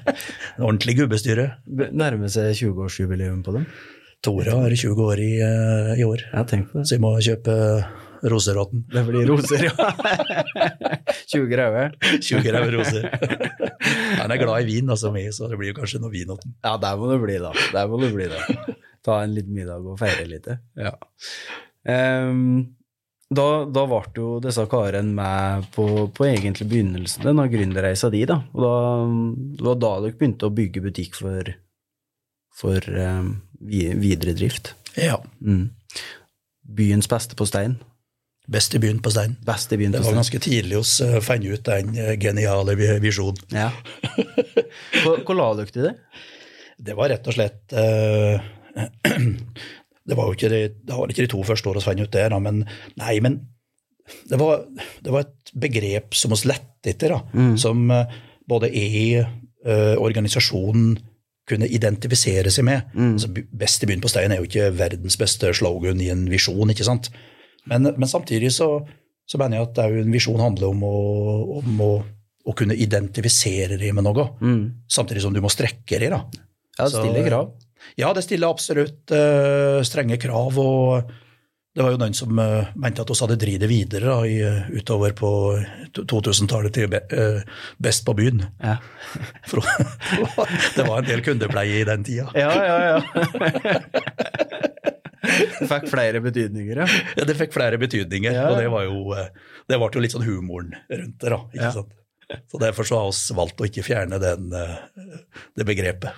[0.56, 1.46] En Ordentlig gubbestyre.
[1.68, 3.66] Nærmer seg 20-årsjubileum på dem?
[4.24, 7.54] Tore har 20 år i, eh, i år, så vi må kjøpe
[8.28, 8.82] roseråten.
[8.92, 9.86] Det blir roser, ja.
[11.32, 11.94] 20 grauer.
[12.20, 13.06] 20 grauer roser.
[14.20, 16.44] Han er glad i vin, altså meg, så det blir kanskje noe vin åt.
[16.64, 17.54] Ja, der må det bli, da.
[17.72, 18.76] Der må det bli, da.
[19.06, 20.50] Ta en liten middag og feire litt.
[20.76, 20.92] Ja.
[21.88, 22.76] Ehm,
[23.30, 28.40] da, da ble jo disse karene med på, på egentlig begynnelsen av gründerreisa di, da.
[28.54, 28.72] Og da,
[29.58, 31.52] det var da dere begynte å bygge butikk for,
[32.58, 34.74] for um, videre drift.
[34.98, 35.20] Ja.
[35.40, 35.68] Mm.
[36.70, 37.78] Byens beste på stein.
[38.50, 39.36] Best i byen på Stein.
[39.46, 40.02] Beste byen på stein.
[40.02, 43.44] Det var ganske tidlig å uh, fant ut den eh, geniale visjonen.
[43.54, 43.68] Ja.
[45.04, 45.92] Hvor, hvor la dere til det?
[46.80, 48.42] Det var rett og slett eh,
[50.10, 52.32] Det var jo ikke de, det var ikke de to første årene Svein ut der,
[52.34, 52.64] da, men
[52.98, 53.38] nei, men
[54.26, 54.64] det var,
[55.06, 57.20] det var et begrep som oss lette etter, da,
[57.60, 58.16] som eh,
[58.50, 59.22] både jeg,
[59.62, 60.96] eh, organisasjonen,
[61.50, 62.92] kunne identifisere seg med.
[62.94, 63.26] Altså,
[63.58, 66.86] best i byen på stein er jo ikke verdens beste slogan i en visjon, ikke
[66.86, 67.08] sant?
[67.66, 68.68] Men, men samtidig så,
[69.26, 70.92] så mener jeg at er en visjon handler om å,
[71.58, 71.90] om å,
[72.46, 74.28] å kunne identifisere deg med noe,
[74.90, 76.10] samtidig som du må strekke deg.
[76.14, 76.22] da.
[76.78, 77.50] Ja, det Så- stiller krav.
[77.96, 81.10] Ja, det stiller absolutt uh, strenge krav, og
[81.76, 84.40] det var jo noen som uh, mente at oss hadde drevet det videre da, i,
[84.42, 85.28] eh, utover på
[85.94, 87.40] 2000-tallet til be, uh,
[87.78, 88.42] Best på byen.
[88.58, 88.76] Ja.
[89.50, 89.62] For
[90.76, 92.26] det var en del kundepleie i den tida.
[92.34, 92.98] Ja, ja, ja.
[95.60, 96.86] Det fikk flere betydninger, ja.
[97.18, 98.46] Ja, det fikk flere betydninger, Ja.
[98.50, 101.28] og det var jo det ble jo litt sånn humoren rundt det.
[101.30, 101.70] da, ikke Ja.
[101.76, 101.92] sant?
[102.50, 106.16] Så Derfor så har vi valgt å ikke fjerne den, det begrepet.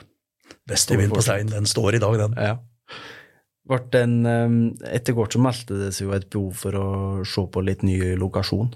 [0.72, 2.34] Best i på stein, den står i dag, den.
[2.40, 2.58] ja.
[3.68, 6.86] Ble den, eh, etter hvert så meldte det seg jo et behov for å
[7.28, 8.72] se på litt ny lokasjon.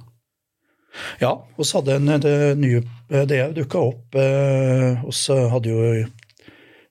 [1.20, 2.78] Ja, vi hadde en det nye
[3.26, 4.14] Det dukka opp.
[4.14, 6.06] eh, Vi hadde jo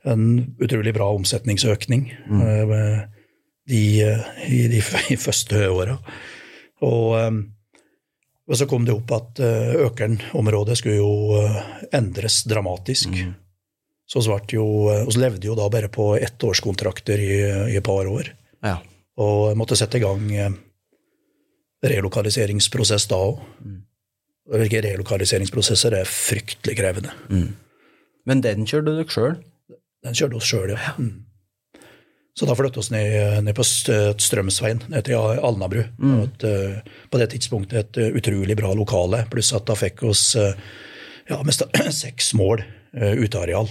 [0.06, 0.26] en
[0.62, 2.42] utrolig bra omsetningsøkning mm.
[3.66, 3.82] de,
[4.46, 5.96] i de f- første åra.
[6.86, 7.32] Og, eh,
[8.46, 11.64] og så kom det opp at eh, Økern-området skulle jo eh,
[11.98, 13.10] endres dramatisk.
[14.06, 14.22] Så
[14.54, 17.34] jo, eh, vi levde jo da bare på ettårskontrakter i,
[17.74, 18.30] i et par år.
[18.62, 18.78] Ja.
[19.18, 20.54] Og måtte sette i gang eh,
[21.86, 23.42] relokaliseringsprosess da òg.
[24.46, 27.14] Hvilke relokaliseringsprosesser er fryktelig krevende.
[28.30, 29.40] Men den kjørte dere sjøl?
[30.06, 30.94] Den kjørte oss sjøl, ja.
[31.02, 31.24] Mm.
[32.36, 35.86] Så da flyttet vi ned, ned på Strømsveien, ned til Alnabru.
[35.98, 36.16] Mm.
[36.28, 41.42] Et, eh, på det tidspunktet et utrolig bra lokale, pluss at da fikk oss ja,
[41.42, 41.66] mest
[42.06, 42.62] seks mål
[43.02, 43.68] uh, uteareal.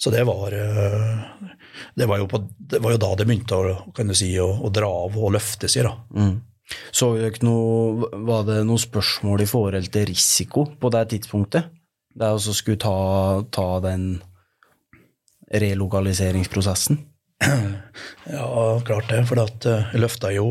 [0.00, 1.18] Så det var, eh,
[1.94, 2.38] det, var på,
[2.72, 5.34] det var jo da det begynte å, kan du si, å, å dra av og
[5.34, 5.84] løfte seg.
[5.84, 5.92] da.
[6.94, 11.68] Så dere noe, var det noen spørsmål i forhold til risiko på det tidspunktet?
[12.16, 12.94] Det er å skulle ta,
[13.52, 14.22] ta den
[15.52, 16.96] relokaliseringsprosessen?
[18.30, 19.20] Ja, klart det.
[19.28, 20.46] For at eh, jeg løfta jo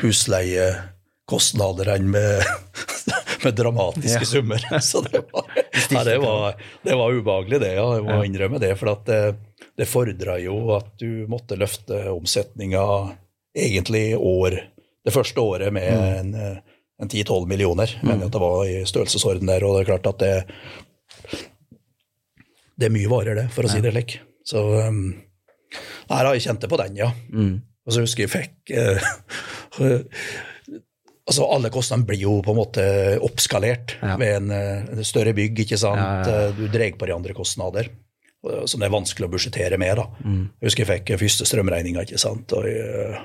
[0.00, 2.44] husleiekostnadene med,
[3.44, 4.26] med dramatiske Ja.
[4.32, 4.60] summer.
[4.88, 5.44] Så det var,
[5.94, 7.74] ja, det, var, det var ubehagelig, det.
[7.76, 8.72] ja, Jeg må innrømme det.
[8.80, 9.20] For at det,
[9.78, 12.82] det fordra jo at du måtte løfte omsetninga
[13.58, 14.60] egentlig år
[15.06, 16.58] Det første året med en, eh,
[17.00, 17.94] en 10-12 millioner.
[18.02, 18.08] Mm.
[18.10, 19.64] Men at det var i størrelsesorden der.
[19.64, 20.34] Og det er klart at det
[22.78, 24.20] det er mye varer, det, for å si det slik.
[24.46, 25.00] Så um,
[26.08, 27.10] Nei, jeg kjente på den, ja.
[27.88, 29.08] Og så husker jeg fikk eh,
[31.28, 32.84] Altså, alle kostnadene blir jo på en måte
[33.26, 34.16] oppskalert Ja.
[34.16, 36.00] ved en, eh, en større bygg, ikke sant.
[36.00, 36.46] Ja, ja.
[36.48, 39.96] Eh, Du drar på de andre kostnader eh, som det er vanskelig å budsjettere med,
[40.00, 40.06] da.
[40.24, 40.44] Mm.
[40.62, 42.52] Jeg husker jeg fikk første strømregninga, ikke sant.
[42.56, 43.18] Og jeg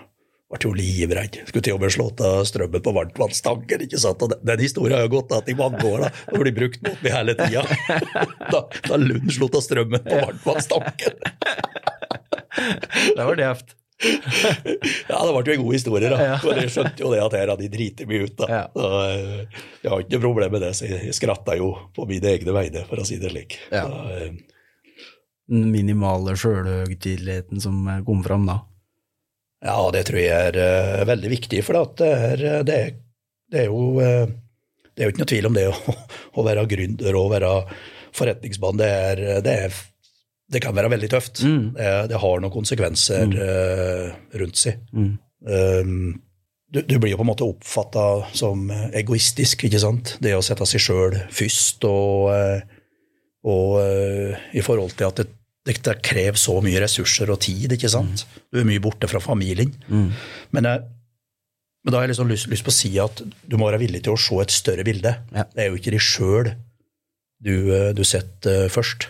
[0.52, 1.38] ble jo livredd.
[1.48, 3.82] Skulle til og med slått av strømmen på varmtvannstanken.
[3.88, 4.22] ikke sant?
[4.22, 6.84] Og den, den historien har jo gått at i mange år da, og blir brukt
[6.84, 7.64] mot meg hele tida.
[8.54, 11.16] Da, da Lund slått av strømmen på varmtvannstanken.
[13.18, 13.74] Det var djevt.
[15.10, 16.20] Ja, det ble jo en god historie, da.
[16.22, 16.38] Ja.
[16.42, 18.36] For jeg skjønte jo det at her hadde de driti meg ut.
[18.40, 18.50] da.
[18.52, 18.64] Ja.
[18.74, 22.34] Så, eh, jeg har ikke noe problem med det, så jeg skratta jo på mine
[22.34, 23.58] egne vegne, for å si det slik.
[23.72, 23.86] Ja.
[23.88, 24.34] Så, eh,
[25.54, 28.62] Den minimale sjølhøytideligheten som kom fram da.
[29.64, 32.96] Ja, det tror jeg er veldig viktig, for det er, det, er,
[33.52, 35.98] det, er jo, det er jo ikke noe tvil om det å,
[36.40, 37.52] å være gründer og være
[38.16, 38.80] forretningsmann.
[38.80, 39.78] Det, er, det, er,
[40.52, 41.44] det kan være veldig tøft.
[41.48, 41.66] Mm.
[41.78, 43.36] Det, har noen konsekvenser mm.
[43.40, 44.82] uh, rundt seg.
[44.92, 45.14] Mm.
[45.48, 46.08] Um,
[46.74, 50.16] du, du, blir jo på en måte oppfatta som egoistisk, ikke sant.
[50.24, 52.34] Det å sette seg sjøl først og,
[53.46, 53.76] og
[54.58, 55.30] i forhold til at det
[55.64, 57.72] det krever så mye ressurser og tid.
[57.72, 58.26] ikke sant?
[58.26, 58.44] Mm.
[58.52, 59.72] Du er mye borte fra familien.
[59.88, 60.12] Mm.
[60.52, 60.84] Men, jeg,
[61.84, 64.04] men, da har jeg liksom lyst, lyst, på å si at du må være villig
[64.04, 65.16] til å se et større bilde.
[65.32, 65.48] Ja.
[65.54, 66.52] Det er jo ikke de sjøl
[67.44, 69.10] du, eh, du, setter først.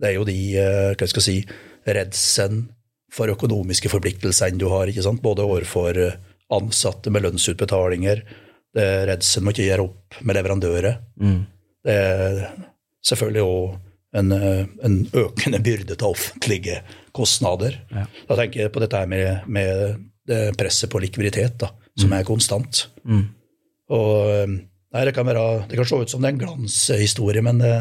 [0.00, 2.66] Det er jo de eh, hva skal jeg si, redselen
[3.12, 5.22] for økonomiske forpliktelsene du har, ikke sant?
[5.24, 6.18] både overfor eh,
[6.52, 8.22] ansatte med lønnsutbetalinger,
[8.76, 10.98] det er redselen med å ikke gjøre opp med leverandører.
[11.22, 11.38] Mm.
[11.86, 12.40] Det er
[13.06, 16.82] selvfølgelig òg en, eh, en, økende byrde til offentlige
[17.16, 17.80] kostnader.
[17.94, 18.04] Ja.
[18.28, 22.18] Da tenker jeg på dette med, med det presset på likviditet, da, som mm.
[22.18, 22.84] er konstant.
[23.08, 23.24] Mm.
[23.96, 27.62] Og nei, det, kan være, det kan se ut som det er en glanshistorie, men
[27.62, 27.74] det,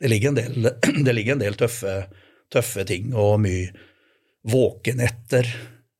[0.00, 0.70] det, ligger en del,
[1.16, 1.96] ligger en del tøffe,
[2.52, 3.68] tøffe, ting og mye
[4.50, 5.48] våkenetter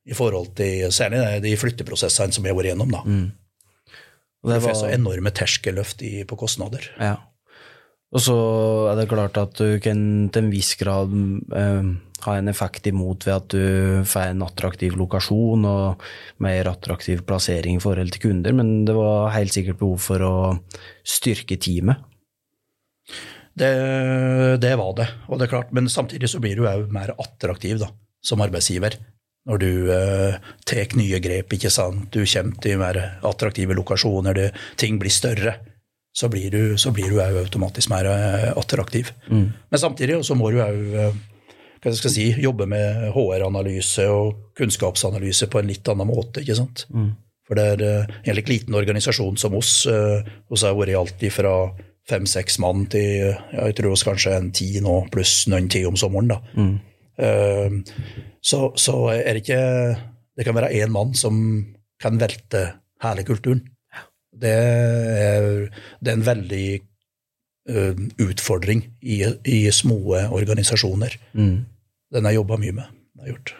[0.09, 2.93] i forhold til særlig de flytteprosessene som vi har vært gjennom.
[2.93, 3.01] da.
[3.05, 3.27] Mm.
[4.49, 4.77] det, var...
[4.77, 6.87] så enorme terskelløft på kostnader.
[6.97, 7.17] Ja.
[8.11, 8.37] Og så
[8.91, 10.01] er det klart at du kan
[10.33, 11.13] til en viss grad
[11.55, 11.91] eh,
[12.25, 16.03] ha en effekt imot ved at du får en attraktiv lokasjon og
[16.43, 20.35] mer attraktiv plassering i forhold til kunder, men det var helt sikkert behov for å
[21.07, 22.03] styrke teamet.
[23.57, 23.71] Det,
[24.63, 27.81] det var det, og det er klart, men samtidig så blir du òg mer attraktiv
[27.81, 27.89] da,
[28.23, 28.95] som arbeidsgiver.
[29.49, 30.37] Når du eh,
[30.69, 32.11] tar nye grep, ikke sant.
[32.13, 34.47] Du kommer til mer attraktive lokasjoner, det,
[34.79, 35.57] ting blir større
[36.13, 39.11] så blir du, så blir du automatisk mer eh, attraktiv.
[39.29, 39.51] Mm.
[39.69, 45.71] Men samtidig så må du òg eh, si, jobbe med HR-analyse og kunnskapsanalyse på en
[45.71, 46.43] litt annen måte.
[46.43, 46.85] ikke sant?
[46.91, 47.13] Mm.
[47.47, 49.73] For det er uh, en litt liten organisasjon som oss.
[49.87, 51.55] Oss har vært alltid fra
[52.11, 56.31] fem-seks mann til jeg tror oss kanskje en ti nå, pluss noen ti om sommeren.
[56.33, 56.39] da.
[56.55, 56.77] Mm.
[57.21, 57.81] Uh,
[58.41, 59.57] så, så, er det ikke
[60.37, 61.35] Det kan være én mann som
[62.01, 62.63] kan velte
[63.03, 63.65] hele kulturen.
[64.31, 65.67] Det er,
[66.01, 66.67] det er en veldig
[67.69, 71.17] uh, utfordring i, i, små organisasjoner.
[71.33, 71.57] Mm.
[72.15, 72.95] Den har jeg jobba mye med.
[73.21, 73.53] Har gjort.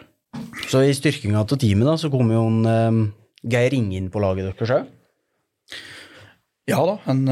[0.72, 3.02] Så i styrkinga av teamet da, så kom jo en, um,
[3.52, 4.90] Geir Inge inn på laget deres òg?
[6.70, 7.22] Ja da, han,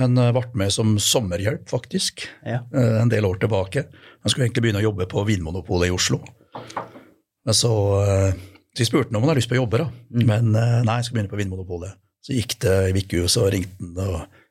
[0.00, 2.62] han ble med som sommerhjelp, faktisk, ja.
[2.72, 3.84] en del år tilbake.
[4.22, 6.22] Han skulle egentlig begynne å jobbe på Vinmonopolet i Oslo.
[7.44, 7.72] Men så,
[8.72, 9.88] så jeg spurte han om han hadde lyst på å jobbe, da.
[10.14, 10.24] Mm.
[10.30, 11.98] men nei, jeg skal begynne på Vinmonopolet.
[12.22, 14.42] Så gikk det ei uke, så ringte han og,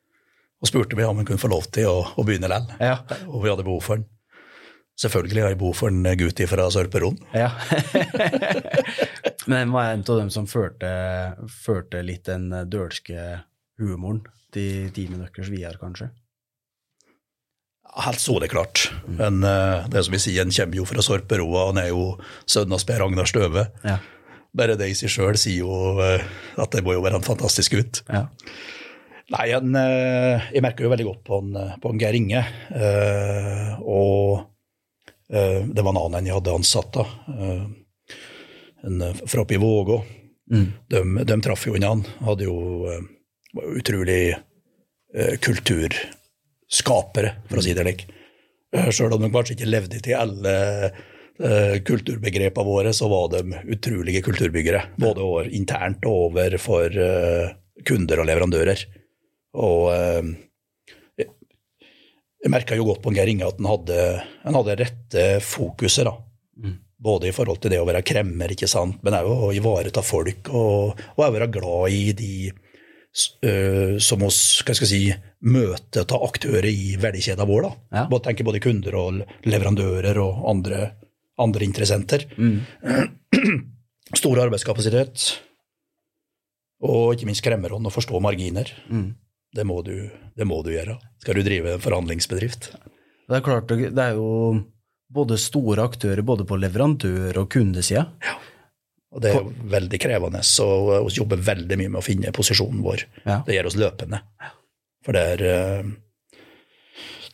[0.60, 2.82] og, spurte meg om han kunne få lov til å, å begynne likevel.
[2.84, 2.98] Ja.
[3.32, 4.08] Og vi hadde behov for han.
[5.02, 7.16] Selvfølgelig har jeg behov for en gutt fra Sørperon.
[7.32, 7.48] Ja.
[9.48, 10.90] Men han var en av dem som førte,
[11.64, 13.40] førte litt den dølske
[13.80, 16.10] humoren til teamet deres videre, kanskje?
[17.92, 18.86] Helt så det klart.
[19.04, 22.14] Men uh, det som vi sier, han kommer jo fra Sorperoa, han er jo
[22.48, 23.66] sønn av Per Agnar Støve.
[23.84, 23.98] Ja.
[24.56, 26.22] Bare det i seg sjøl sier jo uh,
[26.60, 28.00] at det må jo være en fantastisk gutt.
[28.08, 28.24] Ja.
[29.32, 32.46] Nei, en, uh, jeg merker jo veldig godt på en, på en Geir Inge.
[33.82, 34.48] Og
[35.32, 37.04] det var en annen jeg hadde ansatt, da.
[38.84, 39.96] en fra oppe i Vågå.
[40.52, 40.66] Mm.
[40.92, 42.02] De, de, traff jo han.
[42.20, 42.56] Hadde jo
[43.52, 44.34] utrolig
[45.44, 48.06] kulturskapere, for å si det slik.
[48.96, 50.54] Sjøl om de kanskje ikke levde til alle
[51.42, 54.82] Eh, kulturbegrepene våre, så var de utrolige kulturbyggere.
[54.96, 57.54] Både over, internt og overfor eh,
[57.88, 58.82] kunder og leverandører.
[59.58, 60.28] Og uh,
[61.18, 61.28] jeg,
[62.52, 63.96] merka jo godt på Geir Inge at han hadde,
[64.44, 66.06] han hadde rette fokuset.
[66.08, 66.14] da.
[66.62, 66.78] Mm.
[67.02, 70.48] Både i forhold til det å være kremmer, ikke sant, men òg å ivareta folk,
[70.54, 72.32] og, og være glad i de
[73.12, 77.66] som oss hva skal jeg si, møte av aktører i verdikjeden vår.
[77.66, 77.72] da.
[77.98, 78.04] Ja.
[78.08, 80.86] Både, tenker både kunder og leverandører og andre
[81.40, 82.26] andre interessenter.
[82.36, 82.60] Mm.
[84.20, 85.24] Stor arbeidskapasitet.
[86.82, 88.68] Og ikke minst kremmerånd og forstå marginer.
[88.90, 89.12] Mm.
[89.54, 89.94] Det, må du,
[90.36, 90.98] det, må du, gjøre.
[91.22, 92.72] Skal du drive forhandlingsbedrift.
[93.28, 94.58] Det er klart, det er jo
[95.12, 98.08] både store aktører både på leverandør- og kundesida.
[98.24, 98.38] Ja.
[99.12, 100.66] Og det er jo veldig krevende, så
[101.04, 103.04] vi jobber veldig mye med å finne posisjonen vår.
[103.26, 103.42] Ja.
[103.44, 104.22] Det gjør oss løpende.
[105.04, 105.90] For det er eh,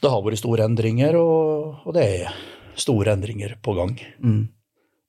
[0.03, 2.39] Det har vært store endringer, og, og det er
[2.79, 3.95] store endringer på gang.
[4.19, 4.43] Mm.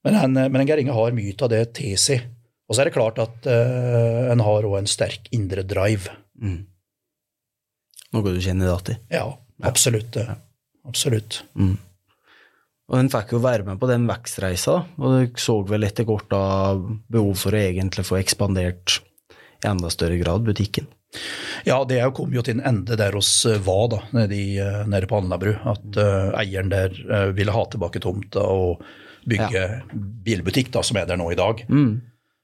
[0.05, 2.28] Men, en, men en Geir Inge har mye av det til seg.
[2.70, 6.13] Og så er det klart at uh, en har òg en sterk indre drive.
[6.38, 6.59] Mm.
[8.13, 9.17] Noe du kjenner deg igjen i?
[9.17, 9.26] Ja,
[9.65, 10.17] absolutt.
[10.22, 10.38] Ja.
[10.89, 11.41] Absolutt.
[11.57, 11.76] Mm.
[12.89, 16.29] Og den fikk jo være med på den vekstreisa, og dere så vel etter hvert
[16.31, 16.43] da
[17.13, 18.97] behov for å egentlig få ekspandert
[19.61, 20.89] i enda større grad butikken.
[21.65, 23.31] Ja, det kom jo til en ende der oss
[23.65, 25.51] var, da, nede, i, eh, nede på Alnabru.
[25.69, 28.83] At uh, eieren der uh, ville ha tilbake tomta og
[29.29, 29.79] bygge ja.
[30.25, 31.65] bilbutikk, da, som er der nå i dag.
[31.69, 31.99] Mm.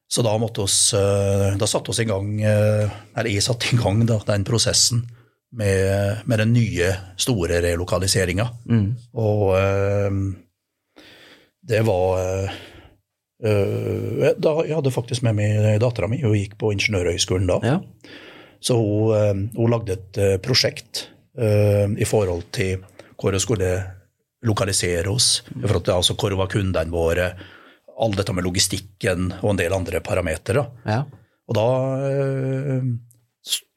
[0.10, 4.04] Så da måtte oss, uh, da satte oss i gang, eller jeg satte i gang
[4.10, 5.06] da, den prosessen
[5.56, 8.48] med, med den nye, store relokaliseringa.
[8.70, 8.88] Mm.
[9.14, 9.42] Og
[11.66, 12.50] det var
[13.40, 17.58] da, Jeg hadde faktisk med meg dattera mi, hun gikk på Ingeniørhøgskolen da.
[17.68, 17.76] Ja.
[18.64, 22.80] Så hun, hun lagde et prosjekt uh, i forhold til
[23.20, 23.72] hvor hun skulle
[24.46, 27.30] lokalisere oss, i forhold til altså, hvor var kundene våre,
[27.96, 30.66] alt dette med logistikken og en del andre parametere.
[30.86, 31.04] Ja.
[31.46, 31.68] Og da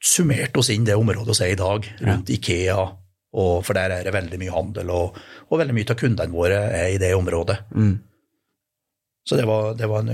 [0.04, 2.30] summerte oss inn det området vi er i dag, rundt.
[2.32, 2.80] Ikea,
[3.38, 6.60] og, for der er det veldig mye handel, og, og veldig mye av kundene våre
[6.72, 7.58] er i det området.
[7.76, 7.96] Mm.
[9.28, 10.12] Så det var, det var en,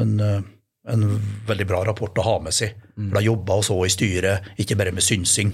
[0.00, 0.44] en,
[0.88, 1.02] en,
[1.46, 2.72] veldig bra rapport å ha med seg.
[2.96, 3.10] Mm.
[3.12, 5.52] Da jobba vi òg i styret, ikke bare med synsing.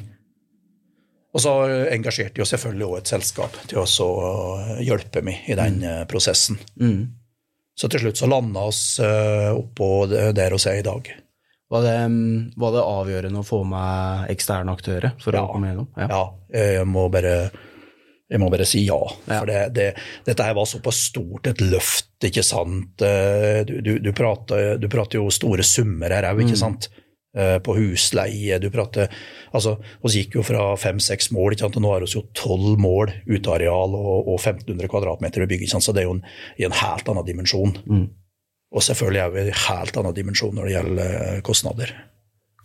[1.33, 1.57] Og så
[1.91, 6.07] engasjerte jo selvfølgelig òg et selskap til å hjelpe meg i den Mm.
[6.07, 6.61] prosessen.
[6.79, 7.09] Mm.
[7.75, 11.09] Så til slutt så landa oss oppå der vi er i dag.
[11.73, 11.99] Var det,
[12.61, 15.41] var det, avgjørende å få med eksterne aktører for ja.
[15.41, 15.87] å komme gjennom?
[15.97, 16.09] Ja.
[16.11, 16.25] ja,
[16.77, 17.37] jeg må bare
[18.33, 18.99] jeg må bare si ja.
[19.27, 19.39] ja.
[19.39, 19.87] For det, det,
[20.25, 23.01] dette her var såpass stort et løft, ikke sant.
[23.01, 26.89] Du, du, du, prater, du prater, jo store summer her òg, ikke sant.
[26.93, 26.99] Mm.
[27.65, 28.59] På husleie.
[28.61, 29.09] Du prater
[29.57, 31.79] Altså, vi gikk jo fra fem-seks mål, ikke sant?
[31.81, 35.75] og nå har vi jo tolv mål uteareal og, og 1500 kvadratmeter å bygge, ikke
[35.79, 35.89] sant?
[35.89, 36.27] så det er jo en,
[36.61, 37.73] i en helt annen dimensjon.
[37.89, 38.05] Mm.
[38.73, 41.93] Og selvfølgelig er det en helt annen dimensjon når det gjelder kostnader.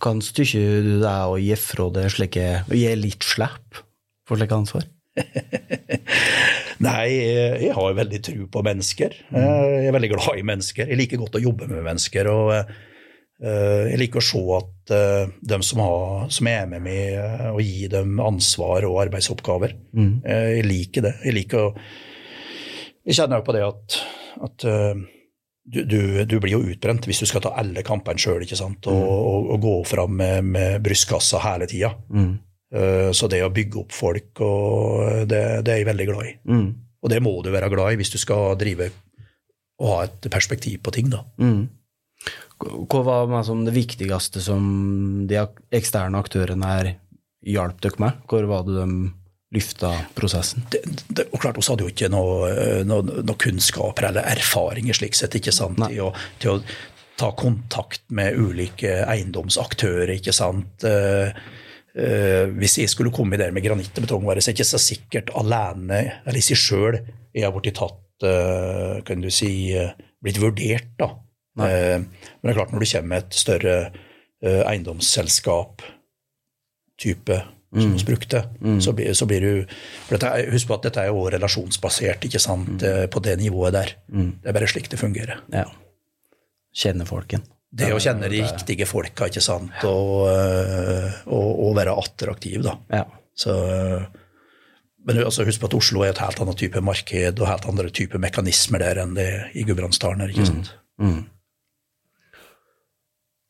[0.04, 3.82] Kan stykke du deg å gi fra deg slike, å gi litt slipp
[4.28, 4.86] for slike ansvar?
[6.86, 9.16] Nei, jeg har veldig tro på mennesker.
[9.34, 10.92] Jeg er veldig glad i mennesker.
[10.92, 12.30] Jeg liker godt å jobbe med mennesker.
[12.30, 12.54] og
[13.38, 14.94] jeg liker å se at
[15.52, 17.18] de som, har, som er med meg,
[17.52, 19.76] og gi dem ansvar og arbeidsoppgaver.
[19.94, 20.14] Mm.
[20.26, 21.14] Jeg liker det.
[21.26, 21.70] Jeg liker å
[23.08, 24.00] Jeg kjenner jo på det at,
[24.44, 24.66] at
[25.68, 28.52] du, du, du, blir jo utbrent hvis du skal ta alle kampene sjøl og,
[28.88, 28.92] Mm.
[28.96, 31.92] og, og, gå fram med, med brystkassa hele tida.
[32.10, 32.38] Mm.
[33.16, 34.42] Så det å bygge opp folk,
[35.28, 36.34] det, det, er jeg veldig glad i.
[36.52, 36.68] Mm.
[37.04, 38.90] Og det må du være glad i hvis du skal drive
[39.78, 41.22] og ha et perspektiv på ting, da.
[41.40, 41.68] Mm.
[42.58, 44.64] Hva var liksom det viktigste som
[45.30, 45.38] de
[45.78, 46.90] eksterne aktørene her
[47.46, 48.24] hjalp dere med?
[48.30, 49.12] Hvor var det de
[49.56, 50.66] løfta prosessen?
[50.72, 52.52] Det, det, og klart, Vi hadde jo ikke noe,
[52.88, 56.62] noe, noe kunnskaper eller erfaringer slik sett, ikke sant, til å, til å,
[57.18, 60.84] ta kontakt med ulike eiendomsaktører, ikke sant.
[60.86, 61.32] Uh,
[61.98, 65.32] uh, hvis jeg skulle komme der med granitt og betong, var det ikke så sikkert
[65.34, 67.00] alene, eller i seg sjøl,
[67.34, 69.50] jeg har blitt tatt, kan du si,
[70.26, 71.12] blitt vurdert, da.
[71.62, 73.76] men det er klart, når du kommer med et større
[74.42, 75.84] eiendomsselskap,
[76.98, 77.38] type
[77.82, 78.80] som vi brukte, Mm.
[78.82, 79.66] så, blir, så blir du
[80.10, 83.10] dette, Husk på at dette er jo relasjonsbasert ikke sant, Mm.
[83.10, 83.94] på det nivået der.
[84.10, 85.40] Det er bare slik det fungerer.
[85.54, 85.66] Ja.
[86.76, 87.44] Kjenne folken.
[87.74, 90.28] Det å kjenne de riktige folka ikke sant, og,
[91.28, 92.78] og, og være attraktiv, da.
[92.90, 93.04] Ja.
[93.36, 93.54] Så,
[95.06, 97.90] men altså, husk på at Oslo er et helt annet type marked og helt andre
[97.94, 100.30] type mekanismer der enn det i Gudbrandsdalen.
[100.30, 100.72] ikke sant?
[101.00, 101.12] Mm.
[101.12, 101.26] Mm.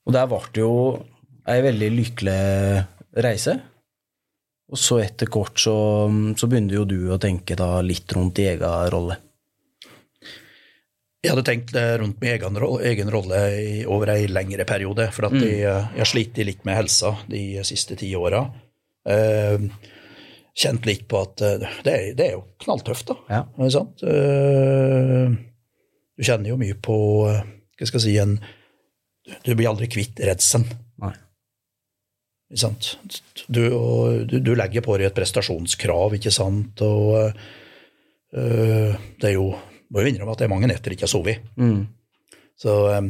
[0.07, 0.73] Og der ble det jo
[1.47, 2.41] ei veldig lykkelig
[3.23, 3.57] reise.
[4.67, 5.75] Og så etter kort så,
[6.35, 9.15] så begynte jo du å tenke da litt rundt i egen rolle.
[11.23, 12.57] Jeg hadde tenkt rundt min egen
[12.91, 15.07] egen rolle i, over ei lengre periode.
[15.15, 15.43] For at mm.
[15.43, 18.43] jeg, jeg har slitt litt med helsa de siste ti åra.
[19.07, 19.65] Eh,
[20.57, 23.17] kjent litt på at det er, det er jo knalltøft, da.
[23.31, 23.41] Ja.
[23.63, 25.37] Eh,
[26.17, 26.97] du kjenner jo mye på
[27.27, 28.39] Hva skal jeg si en,
[29.45, 30.67] Du blir aldri kvitt redselen.
[33.47, 33.63] Du,
[34.23, 39.49] du, du, legger på deg et prestasjonskrav, ikke sant, og uh, det er jo
[39.87, 41.43] Må jo innrømme at det er mange netter jeg ikke har sovet.
[41.55, 41.85] Mm.
[42.59, 43.05] Så, um,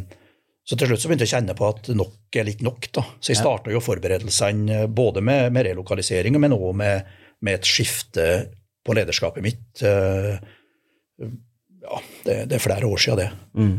[0.61, 2.89] så, til slutt så begynte jeg å kjenne på at nok er litt nok.
[2.93, 3.01] da.
[3.17, 7.09] Så jeg starta jo forberedelsene både med, med relokalisering, men òg med,
[7.41, 8.27] med, et skifte
[8.85, 9.65] på lederskapet mitt.
[11.87, 13.29] Ja, det, det, er flere år siden, det.
[13.57, 13.75] Mm.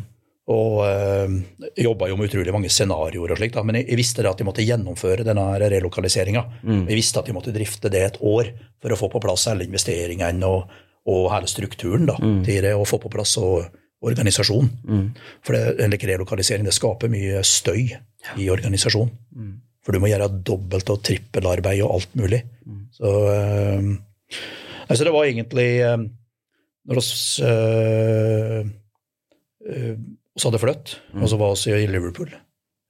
[0.48, 1.34] Og øh,
[1.76, 4.64] jobba jo med utrolig mange scenarioer, og slik, men jeg, jeg, visste at jeg måtte
[4.64, 6.44] gjennomføre denne relokaliseringa.
[6.62, 6.86] Mm.
[6.88, 9.66] Jeg visste at jeg måtte drifte det et år for å få på plass alle
[9.68, 10.72] investeringene og,
[11.08, 12.40] og hele strukturen da, mm.
[12.48, 13.68] til det, og få på plass og,
[14.04, 14.68] organisasjon.
[14.84, 15.06] Mm.
[15.44, 17.88] For det, en relokalisering det skaper mye støy
[18.38, 19.10] i organisasjonen.
[19.34, 19.56] Mm.
[19.84, 22.42] For du må gjøre dobbelt- og trippelarbeid og alt mulig.
[22.66, 22.84] Mm.
[22.92, 23.82] Så, øh,
[24.86, 25.98] altså det var egentlig øh,
[26.88, 27.00] når
[30.38, 31.22] vi så hadde flytt, mm.
[31.22, 32.30] og så var vi i Liverpool,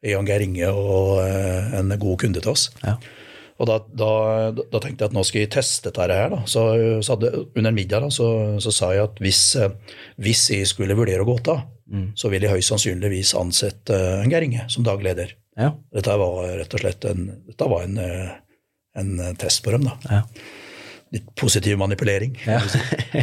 [0.05, 2.68] Jan og Geir Inge og uh, en god kunde til oss.
[2.84, 2.99] Ja.
[3.59, 4.11] Og da, da,
[4.55, 6.28] da, tenkte jeg at nå skal jeg teste dette her.
[6.30, 6.44] Da.
[6.46, 6.62] Så,
[7.03, 8.28] så hadde, under middag da, så,
[8.62, 9.40] så, sa jeg at hvis,
[10.22, 12.12] hvis jeg skulle vurdere å gå av, mm.
[12.20, 15.34] så ville jeg høyst sannsynligvis ansette en Geir Inge som dagleder.
[15.59, 15.72] Ja.
[15.90, 17.99] Dette var rett og slett en, en,
[19.03, 19.88] en test på dem.
[19.90, 19.99] da.
[20.07, 20.22] Ja.
[21.16, 22.38] Litt positiv manipulering.
[22.46, 22.61] Ja.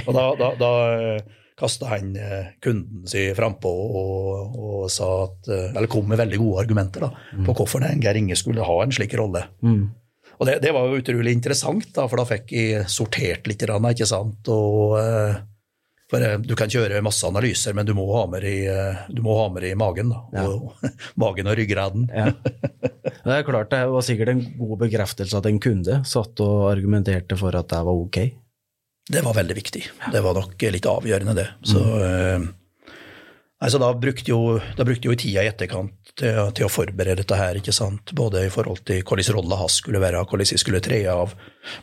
[0.04, 0.74] og da, da
[1.56, 2.10] kasta han
[2.64, 7.46] kunden sin frampå og, og sa at, eller kom med veldig gode argumenter da, mm.
[7.48, 9.46] på hvorfor Geir Inge skulle ha en slik rolle.
[9.64, 9.86] Mm.
[10.36, 14.08] Og det, det, var jo utrolig interessant, da, for da fikk jeg sortert litt, ikke
[14.10, 14.50] sant.
[14.52, 14.98] Og,
[16.12, 18.58] for du kan kjøre masse analyser, men du må ha med i,
[19.24, 20.12] må ha med i magen.
[20.12, 20.48] da, ja.
[20.50, 20.76] og,
[21.24, 22.10] Magen og ryggraden.
[22.12, 22.34] Ja.
[23.26, 27.38] Det er klart det var sikkert en god bekreftelse at en kunde satt og argumenterte
[27.40, 28.20] for at det var ok.
[29.06, 29.84] Det var veldig viktig.
[30.12, 31.46] Det var nok litt avgjørende, det.
[31.70, 32.48] Så, mm.
[33.62, 34.40] altså, da brukte jo,
[34.78, 38.16] da brukte jo tida i etterkant til, til, å forberede dette her, ikke sant?
[38.18, 41.36] både i forhold til hvordan rolla hans skulle være, hvordan jeg skulle tre av,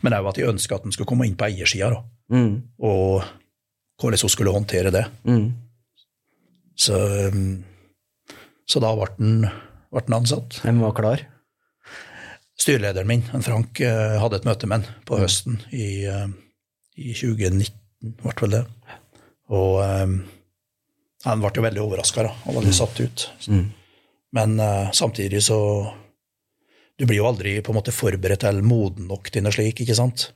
[0.02, 1.92] men òg at jeg ønska at han skulle komme inn på eiersida,
[2.32, 2.54] mm.
[2.82, 3.22] og
[4.02, 5.04] hvordan hun skulle håndtere det.
[5.28, 5.52] Mm.
[6.82, 6.96] Så,
[8.66, 10.58] så, da ble han ansatt.
[10.64, 11.28] Hvem var klar?
[12.58, 15.22] Styrelederen min, Frank, eh, hadde et møte med han på Mm.
[15.22, 16.28] høsten i, eh,
[16.98, 17.72] i 2019,
[18.20, 18.62] ble vel det.
[19.52, 20.16] Og um,
[21.24, 23.26] han ble jo veldig overraska og veldig satt ut.
[23.48, 23.66] Mm.
[24.36, 25.58] Men uh, samtidig så
[26.98, 29.96] Du blir jo aldri på en måte forberedt eller moden nok til noe slik, ikke
[29.96, 30.28] sant?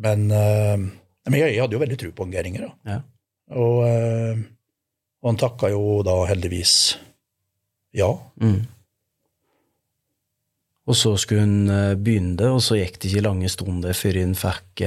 [0.00, 0.80] Men, uh,
[1.28, 2.70] men jeg, jeg, hadde jo veldig tro på Geiringer.
[2.88, 3.00] Ja.
[3.54, 4.40] og, uh,
[5.22, 6.74] og, han takka jo da heldigvis
[7.94, 8.10] ja.
[8.42, 8.64] Mm.
[10.84, 14.34] Og så skulle hun begynne det, og så gikk det ikke lange stunder før hun
[14.36, 14.82] fikk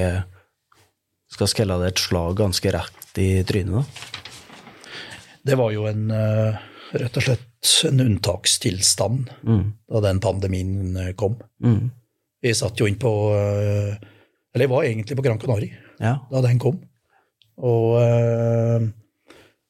[1.33, 3.81] skal skelle det et slag ganske rett i trynet.
[3.81, 3.83] da.
[5.47, 9.63] Det var jo en rett og slett en unntakstilstand mm.
[9.91, 11.39] da den pandemien kom.
[11.63, 11.89] Mm.
[12.43, 16.13] Vi satt jo inn på Eller jeg var egentlig på Gran Canaria ja.
[16.31, 16.79] da den kom.
[17.57, 17.97] Og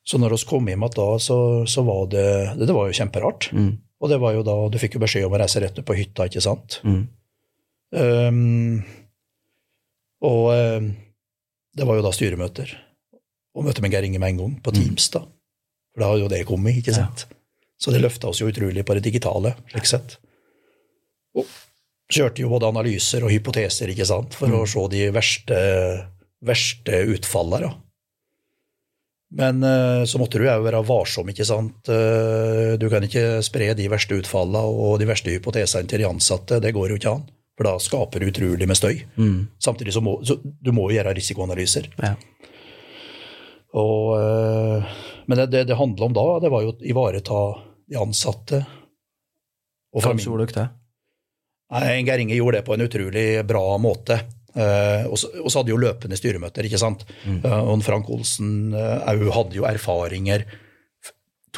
[0.07, 2.27] Så når vi kom hjem da, så, så var det
[2.59, 3.49] Det var jo kjemperart.
[3.53, 3.77] Mm.
[3.97, 6.27] Og det var jo da Du fikk jo beskjed om å reise rett på hytta,
[6.29, 6.79] ikke sant?
[6.85, 7.01] Mm.
[7.97, 8.83] Um,
[10.27, 10.91] og um,
[11.77, 12.73] det var jo da styremøter.
[13.57, 15.23] Og møte med Geir Inge med en gang, på Teams, da.
[15.93, 17.25] For da hadde jo det kommet, ikke sant?
[17.25, 17.37] Ja.
[17.77, 20.17] Så det løfta oss jo utrolig på det digitale, slik sett.
[21.37, 21.49] Og
[22.13, 24.57] kjørte jo både analyser og hypoteser, ikke sant, for mm.
[24.57, 25.59] å se de verste,
[26.45, 27.73] verste utfallene.
[29.37, 29.61] Men
[30.09, 31.85] så måtte du jo være varsom, ikke sant.
[31.85, 36.71] Du kan ikke spre de verste utfallene og de verste hypotesene til de ansatte, det
[36.73, 37.27] går jo ikke an.
[37.57, 39.03] For da skaper du utrolig med støy.
[39.17, 39.47] Mm.
[39.61, 41.91] Samtidig så må så du må gjøre risikoanalyser.
[42.01, 42.15] Ja.
[43.77, 44.17] Og,
[45.29, 47.41] men det, det det handla om da, det var jo å ivareta
[47.89, 48.61] de ansatte.
[49.95, 50.67] Og Hvem gjorde dere det?
[51.73, 54.21] Nei, Geir Inge gjorde det på en utrolig bra måte.
[54.57, 57.03] Uh, og så hadde jo løpende styremøter, ikke sant.
[57.27, 57.43] Mm.
[57.45, 60.47] Uh, og Frank Olsen òg uh, hadde jo erfaringer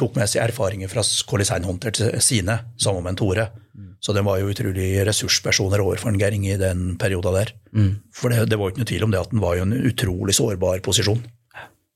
[0.00, 3.48] tok med seg erfaringer fra hvordan Hunter til sine, sammen med Tore.
[3.76, 3.90] Mm.
[4.00, 7.52] Så de var jo utrolig ressurspersoner overfor Geir Inge i den perioden der.
[7.76, 7.92] Mm.
[8.14, 9.76] For det, det, var jo ikke noe tvil om det at han var i en
[9.76, 11.22] utrolig sårbar posisjon.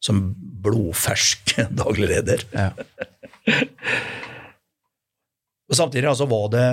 [0.05, 0.25] Som
[0.65, 2.45] blodfersk daglig leder.
[2.53, 2.71] Ja.
[5.69, 6.67] og samtidig altså var det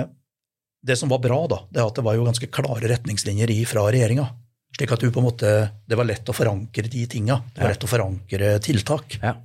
[0.82, 3.84] det som var bra, da, det er at det var jo ganske klare retningslinjer fra
[3.92, 4.26] regjeringa.
[4.72, 5.50] Slik at du på en måte,
[5.86, 7.36] det var lett å forankre de tinga.
[7.52, 9.18] Det var lett å forankre tiltak.
[9.20, 9.36] Ja.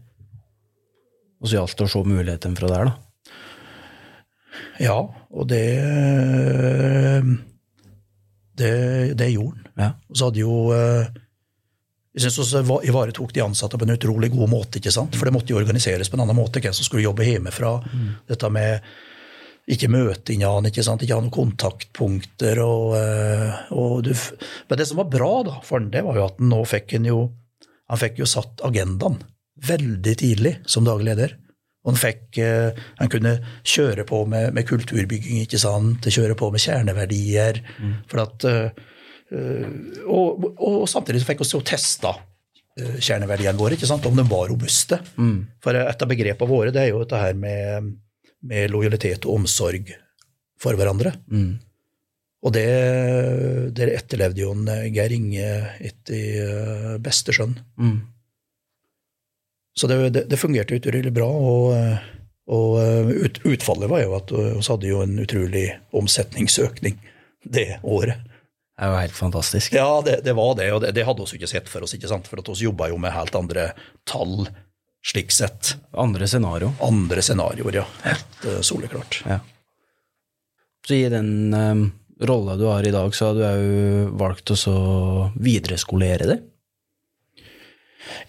[1.38, 2.96] Og så gjaldt det å se muligheten fra der, da.
[4.82, 4.98] Ja,
[5.30, 5.66] og det
[8.58, 9.66] Det, det gjorde han.
[9.78, 9.90] Ja.
[10.10, 14.80] Og så hadde jo Jeg syns også ivaretok de ansatte på en utrolig god måte,
[14.80, 15.14] ikke sant?
[15.14, 16.64] for det måtte jo organiseres på en annen måte.
[16.64, 17.76] Hvem som skulle jobbe hjemmefra.
[17.86, 18.08] Mm.
[18.32, 18.88] Dette med
[19.68, 21.02] ikke møte han, ikke sant?
[21.04, 22.62] ikke ha noen kontaktpunkter.
[22.64, 22.94] Og,
[23.76, 24.14] og du,
[24.70, 26.96] men det som var bra da, for han, det var jo at han nå fikk
[26.98, 27.26] han jo
[27.88, 29.22] han fikk jo satt agendaen
[29.68, 31.36] veldig tidlig som daglig leder.
[31.86, 32.40] Og han, fikk,
[33.00, 36.10] han kunne kjøre på med, med, kulturbygging, ikke sant?
[36.12, 37.62] kjøre på med kjerneverdier.
[37.80, 37.94] Mm.
[38.12, 38.48] For at,
[40.04, 42.12] og, og, samtidig fikk vi jo testa
[42.78, 44.06] kjerneverdiene våre, ikke sant?
[44.06, 45.00] om de var robuste.
[45.16, 45.40] Mm.
[45.64, 47.96] For et av begrepene våre det er jo dette her med,
[48.46, 49.94] med lojalitet og omsorg
[50.62, 51.14] for hverandre.
[51.32, 51.58] Mm.
[52.46, 52.68] Og det,
[53.76, 55.48] det etterlevde jo en Geir Inge
[55.84, 57.58] etter beste skjønn.
[57.82, 57.98] Mm.
[59.78, 61.28] Så det, det, det, fungerte utrolig bra.
[61.28, 61.74] Og,
[62.54, 65.68] og ut, utfallet var jo at vi hadde jo en utrolig
[65.98, 66.98] omsetningsøkning
[67.46, 68.24] det året.
[68.78, 69.74] Det er jo helt fantastisk.
[69.74, 72.10] Ja, det, det var det, og det, det hadde vi ikke sett for oss, ikke
[72.12, 72.28] sant?
[72.30, 73.72] for at vi jobba jo med helt andre
[74.06, 74.46] tall,
[75.08, 75.76] slik sett.
[75.92, 76.74] Andre scenario.
[76.84, 77.86] Andre scenarioer, ja.
[78.04, 79.22] Helt uh, soleklart.
[79.28, 79.40] Ja.
[80.88, 81.88] Så i den um,
[82.20, 84.78] rolla du har i dag, så har du òg valgt å så
[85.36, 86.38] videreskolere det?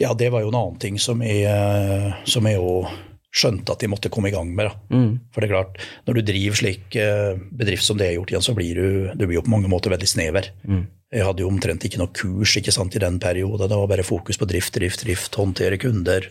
[0.02, 2.82] Ja, det var jo en annen ting som jeg, eh, som jeg jo
[3.28, 4.72] skjønte at de måtte komme i gang med.
[4.90, 5.10] Mm.
[5.32, 8.32] For det er klart, når du driver slik eh, bedrift som det jeg har gjort
[8.34, 10.50] igjen, så blir du, du blir på mange måter veldig snever.
[10.66, 10.86] Mm.
[11.14, 13.68] Jeg hadde jo omtrent ikke noe kurs ikke sant, i den perioden.
[13.70, 16.26] Det var bare fokus på drift, drift, drift, håndtere kunder,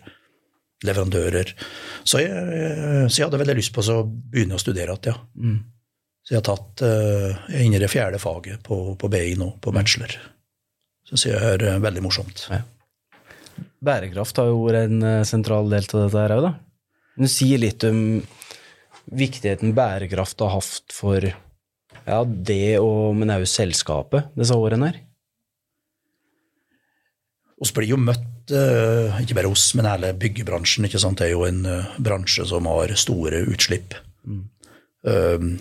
[0.85, 1.55] leverandører.
[2.05, 5.17] Så jeg, så jeg hadde veldig lyst på å begynne å studere igjen, ja.
[5.41, 5.57] Mm.
[6.27, 9.37] Så jeg har tatt eh, jeg er inne i det fjerde faget på, på BI
[9.39, 10.11] nå, på bachelor.
[11.07, 12.41] Syns jeg er eh, veldig morsomt.
[12.51, 12.65] Ja.
[13.87, 16.51] Bærekraft har jo vært en eh, sentral del av dette her òg, da.
[17.15, 18.01] Men du sier litt om
[19.07, 24.99] viktigheten bærekraft har hatt for ja, det og men òg selskapet disse årene her.
[27.57, 30.85] Vi blir jo møtt, eh, ikke bare oss, men hele byggebransjen.
[30.87, 31.17] ikke sant?
[31.19, 33.93] Det er jo en eh, bransje som har store utslipp.
[35.07, 35.59] Um,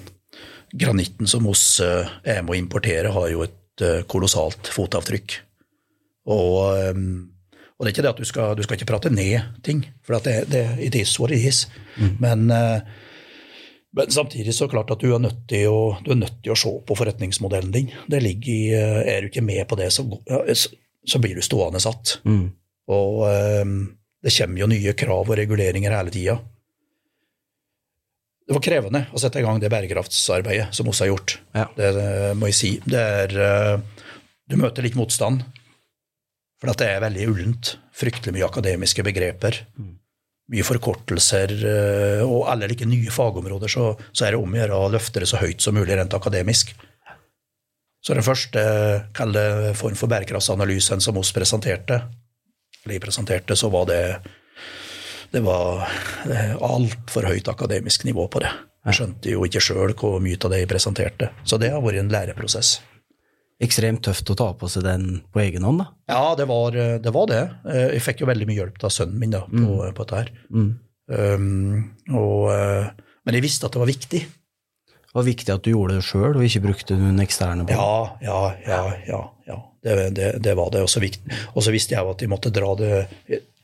[0.75, 5.37] granitten som oss eh, er med å importere, har jo et eh, kolossalt fotavtrykk.
[6.27, 9.85] Og, og det er ikke det at du skal, du skal ikke prate ned ting,
[10.03, 11.67] for at det, det it is what it is.
[12.19, 12.81] Men, eh,
[13.97, 16.59] men samtidig så klart at du er, nødt til å, du er nødt til å
[16.59, 17.93] se på forretningsmodellen din.
[18.11, 20.75] Det ligger i, eh, Er du ikke med på det, så-
[21.07, 22.19] så blir du stående satt.
[22.27, 22.51] Mm.
[22.93, 23.79] Og um,
[24.23, 26.37] det kommer jo nye krav og reguleringer hele tida.
[28.47, 31.37] Det var krevende å sette i gang det bærekraftsarbeidet som oss har gjort.
[31.55, 31.67] Ja.
[31.75, 32.71] Det, det må jeg si.
[32.87, 34.11] Det er, eh,
[34.47, 35.43] du møter litt motstand,
[36.63, 37.73] for at det er veldig ullent.
[37.97, 39.65] Fryktelig mye akademiske begreper.
[40.55, 44.79] Mye forkortelser, eh, og alle like nye fagområder, så, så er det om å gjøre
[44.79, 46.71] å løfte det så høyt som mulig rent akademisk.
[47.99, 48.63] Så den første
[49.19, 52.05] kalde form for bærekraftsanalysen som oss presenterte,
[52.95, 54.01] jeg presenterte, så var det
[55.33, 55.83] det var
[56.65, 58.53] altfor høyt akademisk nivå på det.
[58.87, 61.33] Jeg skjønte jo ikke sjøl hvor mye av det jeg presenterte.
[61.45, 62.77] Så det har vært en læreprosess.
[63.63, 65.87] Ekstremt tøft å ta på seg den på egen hånd, da.
[66.13, 67.13] Ja, det var det.
[67.19, 67.43] Var det.
[67.97, 70.33] Jeg fikk jo veldig mye hjelp av sønnen min da, på, på dette her.
[70.53, 70.71] Mm.
[71.07, 72.89] Um, og, eh,
[73.27, 74.23] men jeg visste at det var viktig.
[75.17, 77.73] Det var viktig at du gjorde det sjøl, og ikke brukte noen eksterne på.
[77.73, 78.81] Ja, ja, ja.
[79.09, 79.55] ja, ja.
[79.81, 80.83] Det, det, det var det.
[80.85, 81.01] Og så
[81.73, 82.91] visste jeg jo at de måtte dra det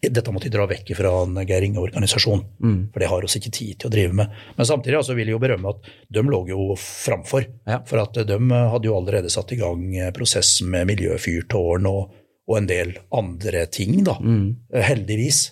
[0.03, 2.79] dette måtte de dra vekk fra en Geir Inge-organisasjon, Mm.
[2.93, 4.33] for det har oss ikke tid til å drive med.
[4.57, 7.45] Men samtidig altså, vil jeg jo berømme at de lå jo framfor.
[7.69, 7.83] Ja.
[7.87, 9.85] For at de hadde jo allerede satt i gang
[10.17, 12.17] prosessen med miljøfyrtårn og,
[12.49, 14.17] og en del andre ting, da.
[14.19, 14.57] Mm.
[14.89, 15.51] Heldigvis.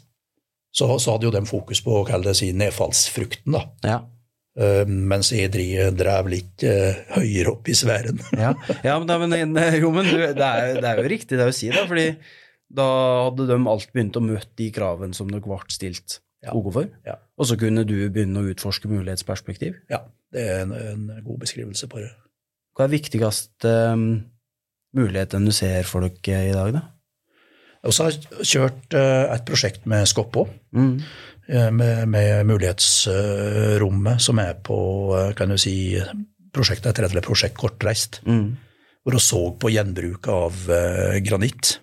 [0.72, 3.68] Så, så hadde jo de fokus på å kalle det si nedfallsfrukten, da.
[3.86, 4.01] Ja.
[4.61, 5.49] Eh, mens jeg
[5.97, 8.21] drev litt eh, høyere opp i sfæren.
[8.45, 8.51] Ja,
[8.85, 11.71] ja men, men, jo, men du, det, er, det er jo riktig det å si,
[11.73, 12.11] da, fordi
[12.71, 12.87] da
[13.27, 16.53] hadde de alt begynt å møte de kravene som dere ble stilt Ja.
[16.57, 17.17] overfor, Ja.
[17.37, 19.81] og så kunne du begynne å utforske mulighetsperspektiv.
[19.91, 22.13] ja, det er en, en god beskrivelse på det.
[22.77, 24.07] Hva er viktigste um,
[24.97, 26.85] muligheten du ser for dere i dag, da?
[27.85, 30.47] Og så har jeg kjørt uh, et prosjekt med Skoppå.
[30.77, 30.99] Mm.
[31.51, 34.78] Eh, med, med mulighetsrommet som er på
[35.18, 35.74] eh, kan du si,
[36.55, 38.57] prosjektet etter eller Prosjekt Kortreist, Mm.
[39.05, 41.78] hvor vi så på gjenbruk av eh, granitt.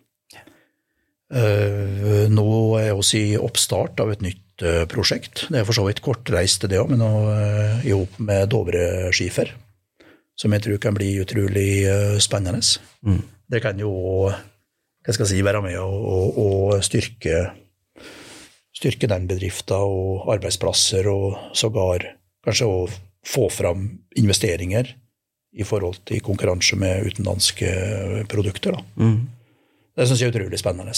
[1.27, 2.49] Nå
[2.79, 5.41] er vi i oppstart av et nytt prosjekt.
[5.51, 9.51] Det er for så vidt kortreist, det òg, men nå uh, i hop med Dovreskifer.
[10.39, 11.83] Som jeg tror kan bli utrolig
[12.23, 12.63] spennende.
[13.03, 13.19] Mm.
[13.51, 13.91] Det kan jo
[15.07, 17.45] hva skal jeg si, være med å, å, å styrke
[18.77, 22.05] styrke den bedriften og arbeidsplasser, og sågar
[22.45, 22.85] kanskje å
[23.27, 24.93] få fram investeringer
[25.57, 27.71] i forhold til konkurranse med utenlandske
[28.29, 28.77] produkter.
[28.99, 29.25] Mm.
[29.97, 30.93] Det syns jeg er utrolig spennende.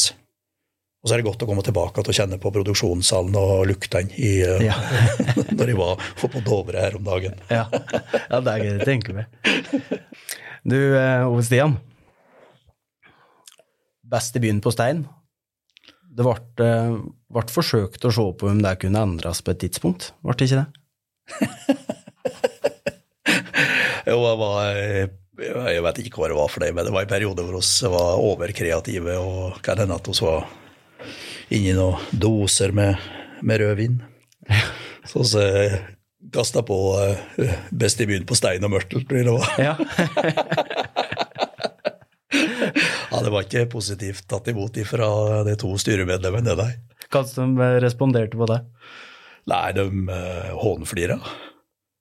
[0.99, 4.11] Og så er det godt å komme tilbake til å kjenne på produksjonssalen og luktene
[4.19, 4.75] i, eh, Ja.
[5.57, 7.39] når jeg var på Dovre her om dagen.
[7.49, 7.69] Ja.
[7.71, 9.31] ja, det er gøy å tenke med.
[10.67, 11.77] Du, eh, Ove Stian.
[14.03, 15.05] Beste byen på stein.
[16.09, 16.35] Det ble,
[16.65, 16.95] eh,
[17.29, 20.63] ble forsøkt å se på om det kunne endres på et tidspunkt, ble det ikke
[20.63, 20.69] det?
[24.09, 25.09] Jo, det var, eh,
[25.75, 27.91] jeg vet ikke hva det var for det, men det var en periode hvor vi
[27.93, 30.47] var overkreative, og kan hende at vi var
[31.53, 32.97] inni noen doser med,
[33.45, 33.99] med rødvin.
[35.05, 35.45] Så vi
[36.33, 36.77] kasta på
[37.37, 39.49] eh, Best i byen på stein og mørtel, tror jeg det var.
[43.29, 45.07] Det var ikke positivt tatt imot fra
[45.45, 46.71] de to styremedlemmene, nei.
[47.13, 48.57] Hva som eh, responderte på det?
[49.51, 51.19] Nei, de uh, hånflira.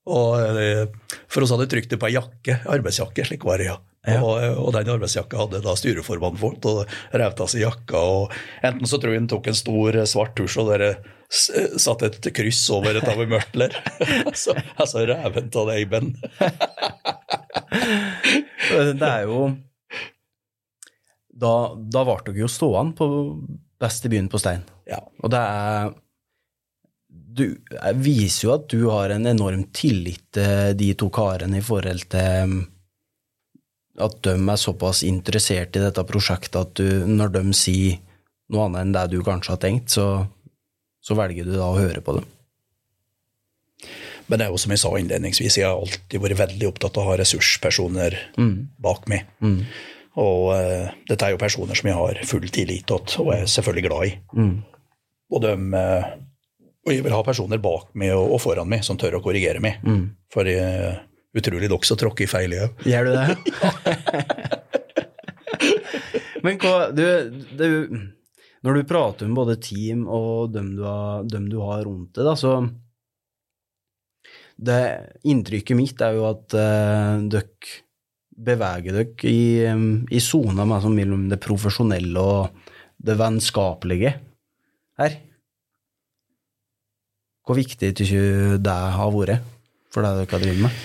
[0.08, 0.88] Og eh,
[1.28, 3.76] for oss hadde trykt det på ei jakke, arbeidsjakke, slik var det, ja.
[4.08, 4.24] Ja.
[4.24, 8.00] Og, og, den arbeidsjakka hadde da styreformannen fått, og rev av seg jakka.
[8.00, 8.32] og
[8.64, 10.90] Enten så tror jeg han tok en stor svart tusj og dere
[11.28, 13.76] satt et kryss over et av mørtler.
[14.24, 16.16] altså, altså reven av Eiben.
[18.96, 19.52] det er jo
[21.38, 23.08] Da, da ble dere jo stående på
[23.78, 24.64] beste byen på Stein.
[24.90, 25.00] Ja.
[25.22, 25.92] Og det er
[27.38, 27.44] Du
[28.02, 32.50] viser jo at du har en enorm tillit til de to karene i forhold til
[32.50, 32.56] um,
[34.02, 38.00] at de er såpass interessert i dette prosjektet at du, når de sier
[38.50, 40.26] noe annet enn det du kanskje har tenkt, så,
[41.04, 42.26] så velger du da å høre på dem.
[44.28, 47.06] Men det er jo som jeg sa innledningsvis, jeg har alltid vært veldig opptatt av
[47.06, 48.54] å ha ressurspersoner mm.
[48.84, 49.30] bak meg.
[49.40, 49.62] Mm.
[50.18, 53.86] Og uh, dette er jo personer som jeg har full tillit til og er selvfølgelig
[53.86, 54.14] glad i.
[54.34, 54.54] Mm.
[55.28, 56.08] Og, de, uh,
[56.86, 59.62] og, jeg vil ha personer bak meg og, og, foran meg som tør å korrigere
[59.62, 59.78] meg.
[59.86, 60.04] Mm.
[60.32, 60.96] For jeg,
[61.38, 62.86] utrolig nok så tråkker jeg feil, jeg òg.
[62.88, 63.26] Gjør du det?
[66.44, 67.04] Men hva du,
[67.58, 67.68] du,
[68.66, 72.26] Når du prater om både team og dem du har, dem du har rundt deg,
[72.26, 72.58] da, så
[74.58, 74.80] det
[75.30, 77.84] Inntrykket mitt er jo at uh, dere
[78.38, 79.74] beveger dere
[80.10, 82.68] i sona mellom det profesjonelle og
[82.98, 84.14] det vennskapelige
[84.98, 85.18] her.
[87.46, 89.46] Hvor viktig syns du det har vært
[89.94, 90.82] for det dere har drevet med?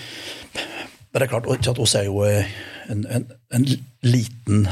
[1.14, 2.54] Det er klart at vi er jo eh,
[2.90, 3.66] en, en, en,
[4.02, 4.64] liten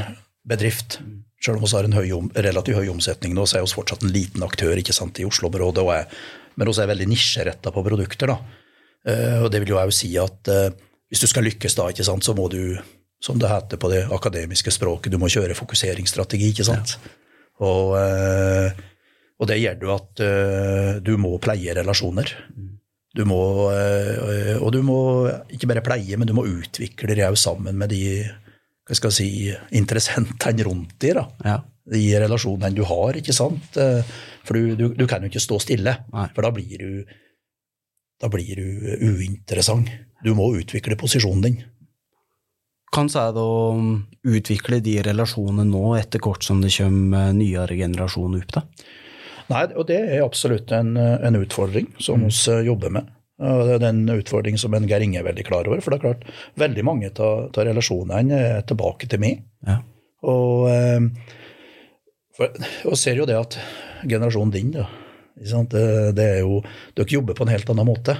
[0.43, 0.97] bedrift.
[1.39, 4.11] Selv om vi har en høy, relativt høy omsetning nå, så er vi fortsatt en
[4.11, 5.85] liten aktør ikke sant, i Oslo-området.
[6.59, 8.33] Men vi er veldig nisjeretta på produkter.
[8.33, 8.37] da.
[9.07, 10.67] Eh, og det vil jo òg si at uh,
[11.13, 12.73] hvis du skal lykkes da, ikke sant, så må du,
[13.21, 16.47] som det heter på det akademiske språket, du må kjøre fokuseringsstrategi.
[16.49, 16.95] ikke sant?
[16.97, 17.11] Ja.
[17.61, 18.79] Og, uh,
[19.37, 22.31] og, det gjør du at uh, du må pleie relasjoner.
[23.13, 23.37] Du må,
[23.69, 24.99] og du må
[25.53, 28.07] ikke bare pleie, men du må utvikle det òg sammen med de
[28.89, 29.27] hva skal jeg si,
[29.77, 31.19] interessentene rundt deg.
[31.19, 31.27] da.
[31.45, 31.59] Ja.
[31.93, 33.19] De relasjonene du har.
[33.21, 33.77] ikke sant?
[33.77, 36.25] For du, du, du kan jo ikke stå stille, Nei.
[36.33, 37.13] for da blir du
[38.17, 38.65] da blir du
[39.13, 39.93] uinteressant.
[40.23, 41.61] Du må utvikle posisjonen din.
[42.93, 43.47] Kan det da
[44.29, 48.53] utvikle de relasjonene nå, etter hvert som det kommer nyere generasjoner opp?
[48.59, 48.63] da?
[49.49, 52.29] Nei, og det er absolutt en, en utfordring som mm.
[52.31, 53.09] vi jobber med.
[53.43, 55.81] Det er en utfordring som en Geir Inge er veldig klar over.
[55.83, 56.27] For det er klart,
[56.61, 59.41] veldig mange av relasjonene er tilbake til meg.
[59.67, 59.79] Ja.
[60.29, 61.33] Og, eh,
[62.37, 62.53] for,
[62.87, 63.57] og ser jo det at
[64.05, 64.85] generasjonen din da,
[65.33, 65.83] det,
[66.15, 66.61] det, er jo,
[66.95, 68.15] Dere jobber på en helt annen måte.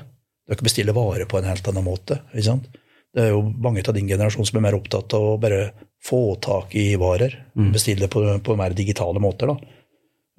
[0.50, 2.20] Dere bestille varer på en helt annen måte.
[2.34, 5.68] Det er jo mange av din generasjon som er mer opptatt av å bare
[6.04, 7.36] få tak i varer.
[7.56, 7.70] Mm.
[7.76, 9.54] Bestille på, på, mer digitale måter.
[9.54, 9.78] da.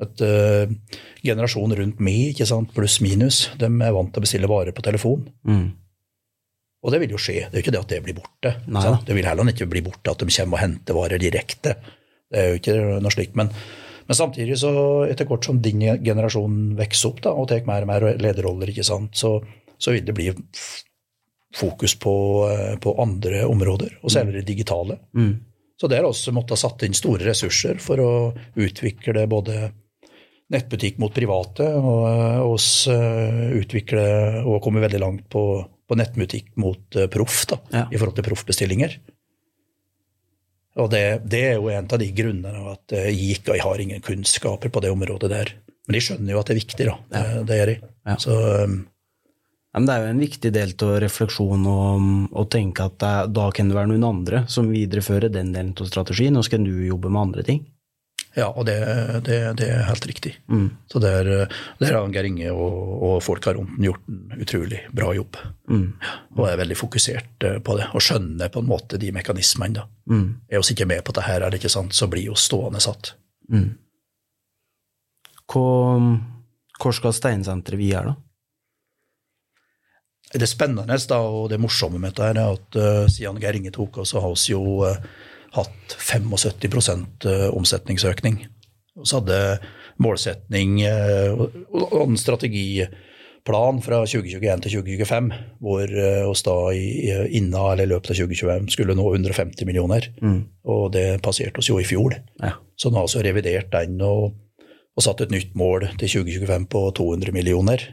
[0.04, 4.50] Et, uh, generasjonen rundt meg, ikke sant, pluss minus, de er vant til å bestille
[4.50, 5.24] varer på telefon.
[5.48, 5.70] Mm.
[6.84, 7.46] Og det vil jo skje.
[7.46, 8.52] Det er jo ikke det at det blir borte.
[9.06, 11.78] Det vil heller ikke bli borte at de kommer og henter varer direkte.
[12.28, 13.38] Det er jo ikke noe slikt.
[13.40, 13.54] Men
[14.04, 14.70] men samtidig, så
[15.08, 18.84] etter hvert som din generasjon vokser opp da, og tar mer og mer lederroller, ikke
[18.86, 19.38] sant, så,
[19.78, 20.30] så vil det bli
[21.54, 22.14] fokus på,
[22.50, 24.98] eh, på andre områder, og særlig det digitale.
[25.16, 25.34] Mm.
[25.80, 28.10] Så der også måttet ha satt inn store ressurser for å
[28.56, 29.70] utvikle både
[30.54, 34.04] nettbutikk mot private, og eh, oss eh, utvikle
[34.44, 37.84] og komme veldig langt på, på nettbutikk mot proff, da, ja.
[37.90, 38.98] i forhold til proffbestillinger.
[40.82, 44.02] Og det, det, er jo en av de grunnene at jeg og jeg har ingen
[44.02, 45.52] kunnskaper på det området der.
[45.86, 46.94] Men de skjønner jo at det er viktig, da.
[47.12, 47.74] Det, det er de.
[48.08, 48.16] Ja.
[48.18, 48.80] Så, um,
[49.74, 53.70] men det er jo en viktig del av refleksjonen å tenke at det, da kan
[53.70, 57.10] det være noen andre som viderefører den delen av strategien, og så kan du jobbe
[57.10, 57.64] med andre ting.
[58.34, 58.78] Ja, og det,
[59.26, 60.32] det, det er helt riktig.
[60.50, 60.66] Mm.
[60.90, 61.28] Så der,
[61.78, 65.38] der har Geir Inge og, og folka rundt gjort en utrolig bra jobb.
[65.70, 65.86] Mm.
[66.34, 69.78] Og er veldig fokusert eh, på det, og skjønner på en måte de mekanismene.
[69.78, 69.86] da.
[70.10, 70.26] Mm.
[70.50, 72.82] Er vi ikke med på det her, er det ikke sant, så blir vi stående
[72.82, 73.14] satt.
[73.54, 73.70] Mm.
[75.46, 76.10] Hvor,
[76.80, 78.18] hvor skal Steinsenteret vi er, da?
[80.34, 84.00] Det spennende da, og det morsomme med dette er at uh, siden Geir Inge tok
[84.02, 84.98] oss, så har vi jo uh,
[85.54, 86.90] hatt 75
[87.30, 88.40] eh, omsetningsøkning.
[88.98, 89.38] Og så hadde
[90.02, 95.30] målsetning uh, og en strategiplan fra 2021 til 2025,
[95.62, 100.10] hvor oss da innen eller i løpet av 2025 skulle nå 150 millioner.
[100.18, 100.40] Mm.
[100.66, 102.18] Og det passerte oss jo i fjor.
[102.42, 102.56] Ja.
[102.74, 104.32] Så nå har vi revidert den og,
[104.66, 107.92] og, satt et nytt mål til 2025 på 200 millioner.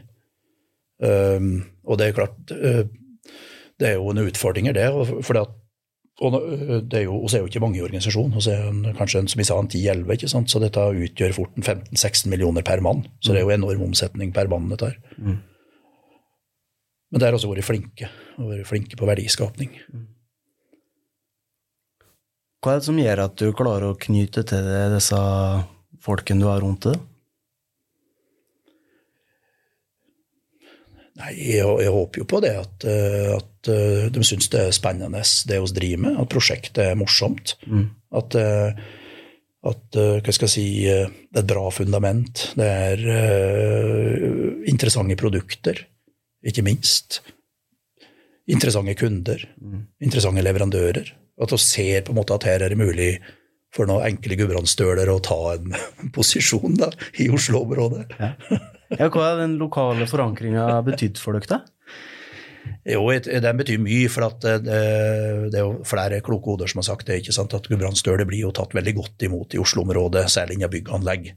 [1.02, 4.86] Um, og det er klart, det er jo en utfordring, det.
[5.26, 5.42] For
[6.22, 6.34] og
[6.90, 8.36] det er jo, er jo ikke mange i organisasjonen.
[8.36, 12.62] Vi er kanskje en, som vi sa, en 10-11, så dette utgjør fort 15-16 millioner
[12.66, 13.02] per mann.
[13.18, 14.68] Så det er jo enorm omsetning per mann.
[14.70, 14.98] dette her.
[15.16, 15.40] Mm.
[17.10, 19.74] Men det har også vært flinke, og vært flinke på verdiskapning.
[19.92, 20.06] Mm.
[22.62, 25.18] Hva er det som gjør at du klarer å knyte til deg disse
[26.04, 27.00] folkene du har rundt deg?
[31.22, 34.74] Nei, jeg, jeg, håper jo på det at, eh, at eh, de syns det er
[34.74, 37.54] spennende det vi driver med, at prosjektet er morsomt.
[37.70, 37.84] Mm.
[38.18, 38.80] At, eh,
[39.70, 42.48] at hva skal jeg si, det er et bra fundament.
[42.58, 45.84] Det er uh, interessante produkter,
[46.42, 47.20] ikke minst.
[48.50, 49.44] Interessante kunder.
[49.62, 49.84] Mm.
[50.02, 51.12] Interessante leverandører.
[51.38, 53.12] At vi ser på en måte at her er det mulig
[53.72, 55.78] for noen enkle gudbrandsdøler å ta en
[56.16, 56.90] posisjon da,
[57.22, 58.08] i Oslo-området.
[58.18, 58.34] Ja.
[58.98, 61.60] Ja, hva har den lokale forankringa betydd for dere, da?
[62.86, 67.08] Jo, den betyr mye, for det, det, er jo flere kloke hoder som har sagt
[67.08, 67.20] det.
[67.22, 71.32] ikke sant, At Gudbrandsdølet blir jo tatt veldig godt imot i Oslo-området, særlig innen bygganlegg.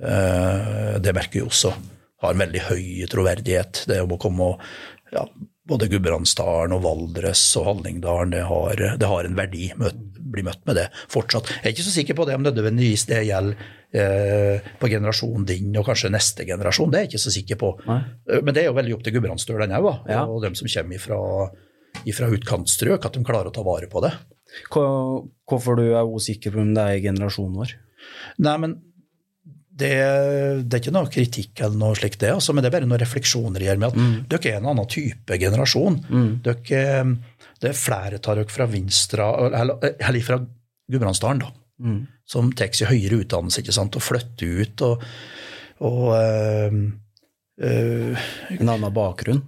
[0.00, 1.72] Eh, det merker vi også.
[2.20, 3.84] Har en veldig høy troverdighet.
[3.88, 4.64] Det å komme og
[5.12, 5.24] ja,
[5.68, 9.70] både Gudbrandsdalen og Valdres og Hallingdalen, det har, det har en verdi.
[9.76, 9.92] å
[10.30, 11.50] bli møtt med det fortsatt.
[11.60, 15.74] Jeg er ikke så sikker på det om nødvendigvis det gjelder eh, på generasjonen din
[15.80, 16.92] og kanskje neste generasjon.
[16.92, 17.72] Det er jeg ikke så sikker på.
[17.88, 18.00] Nei.
[18.30, 20.22] Eh, men det er jo veldig opp til Gudbrandsdølen òg, ja.
[20.26, 21.22] og dem som kommer ifra,
[22.06, 24.12] ifra utkantstrøk, at de klarer å ta vare på det.
[24.70, 27.74] Hvorfor du er usikker på om det er generasjonen vår?
[28.46, 28.78] Nei, men
[29.80, 29.90] det,
[30.66, 33.00] det, er ikke noe kritikk eller noe slikt, det, altså, men det er bare noen
[33.00, 34.16] refleksjoner jeg gjør med at mm.
[34.32, 35.98] dere er en annen type generasjon.
[36.10, 36.30] Mm.
[36.44, 37.04] Dere,
[37.62, 40.40] det er flere av dere fra Vinstra, eller, eller fra
[40.90, 41.52] Gudbrandsdalen, da,
[41.86, 42.00] mm.
[42.30, 44.84] Som tar seg høyere utdannelse ikke sant, og flytter ut.
[44.86, 45.06] og,
[45.86, 46.76] og øh,
[47.66, 48.28] øh,
[48.58, 49.42] En annen bakgrunn?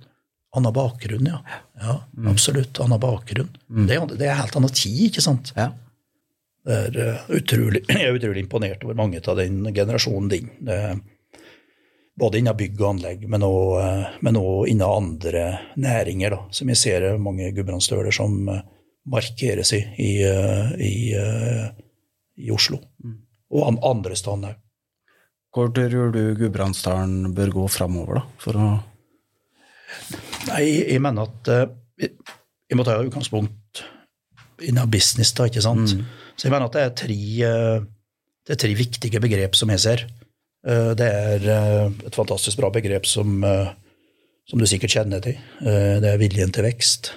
[0.56, 1.38] Annen bakgrunn, ja.
[1.80, 2.26] ja mm.
[2.32, 2.80] Absolutt.
[2.82, 3.54] Annen bakgrunn.
[3.68, 3.86] Mm.
[3.86, 5.54] Det, det, er helt annen tid, ikke sant.
[5.56, 5.70] Ja.
[6.62, 10.50] Det er uh, utrolig, jeg er utrolig imponert over mange av den generasjonen din.
[12.18, 15.46] Både innen bygg og anlegg, men òg innen andre
[15.80, 18.60] næringer, da, som jeg ser mange gudbrandsdøler som uh,
[19.08, 20.92] markerer seg i, i,
[22.38, 22.80] i, Oslo.
[23.04, 23.18] Mm.
[23.52, 24.60] Og an, andre steder òg.
[25.52, 28.24] Hvor tror du Gudbrandsdalen bør gå framover, da?
[28.40, 28.70] For å
[30.48, 31.48] Nei, jeg mener at
[32.00, 32.14] jeg,
[32.72, 33.82] jeg må ta utgangspunkt
[34.64, 35.94] innen business, da, ikke sant.
[35.96, 36.04] Mm.
[36.36, 37.18] Så jeg mener at det er tre,
[37.48, 37.84] eh,
[38.46, 40.04] det er tre viktige begrep som jeg ser.
[40.66, 43.42] Eh, det er eh, et fantastisk bra begrep som,
[44.48, 45.38] som du sikkert kjenner til.
[45.60, 47.12] Det er viljen til vekst.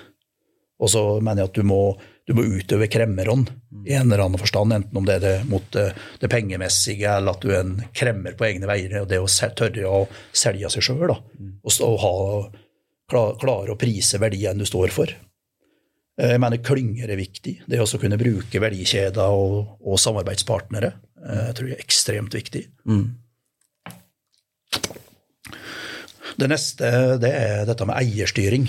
[0.81, 1.81] Og så mener jeg at du må,
[2.25, 3.51] du må utøve kremmerånd
[3.85, 7.35] i en eller annen forstand, enten om det er det mot det, det pengemessige, eller
[7.35, 9.99] at du er en kremmer på egne veier, og det å tørre å
[10.33, 11.13] selge seg sjøl.
[11.13, 12.13] Og, og ha,
[13.11, 15.13] klare å prise verdien du står for.
[16.17, 17.59] Eh, jeg mener klynger er viktig.
[17.69, 22.65] Det å kunne bruke verdikjeder og, og, samarbeidspartnere eh, jeg tror jeg er ekstremt viktig.
[22.89, 23.05] Mm.
[26.35, 28.67] Det neste det er dette med eierstyring.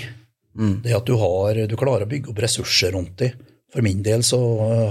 [0.56, 0.80] Mm.
[0.84, 3.44] Det at du, har, du klarer å bygge opp ressurser rundt dem.
[3.72, 4.38] For min del så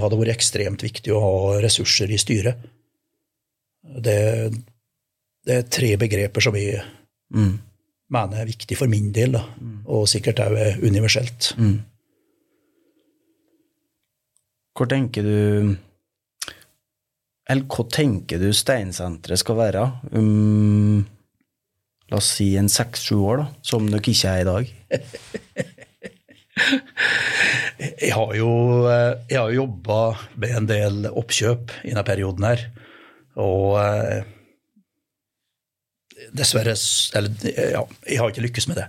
[0.00, 2.66] har det vært ekstremt viktig å ha ressurser i styret.
[3.82, 4.18] Det,
[5.46, 6.82] det er tre begreper som jeg
[7.34, 7.52] mm.
[8.14, 9.76] mener er viktig for min del, da, mm.
[9.94, 11.52] og sikkert òg er universelt.
[11.58, 11.76] Mm.
[14.76, 15.76] Hvor tenker du
[17.48, 21.06] Eller hva tenker du Steinsenteret skal være um,
[22.10, 24.64] La oss si en seks-sju år, da, som dere ikke er i dag?
[28.06, 28.50] jeg har jo
[28.86, 29.98] jeg har jobba
[30.38, 32.60] med en del oppkjøp i denne perioden her.
[33.42, 34.22] Og eh,
[36.36, 36.74] dessverre
[37.18, 37.30] Eller
[37.74, 38.88] ja, jeg har ikke lykkes med det.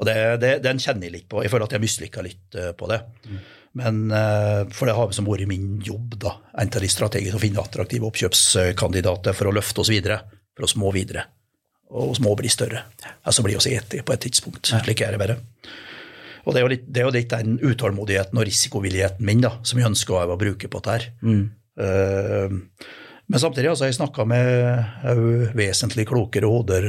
[0.00, 1.42] Og det, det, den kjenner jeg litt på.
[1.44, 3.02] Jeg føler at jeg mislykka litt eh, på det.
[3.80, 7.42] Men, eh, for det har som vært min jobb, da, en av de strategiske, å
[7.42, 10.22] finne attraktive oppkjøpskandidater for å løfte oss videre.
[10.56, 11.26] For oss må videre.
[11.90, 12.84] Og små blir bli større.
[13.26, 14.70] Altså blir også etige på et tidspunkt.
[14.70, 15.36] Slik er det bare.
[16.44, 19.56] Og det er jo litt, det er jo litt den utålmodigheten og risikovilligheten min da,
[19.66, 21.10] som jeg ønsker å bruke på dette.
[21.20, 21.42] Mm.
[21.80, 22.54] Uh,
[23.30, 26.88] men samtidig altså, jeg snakka med vesentlig klokere hoder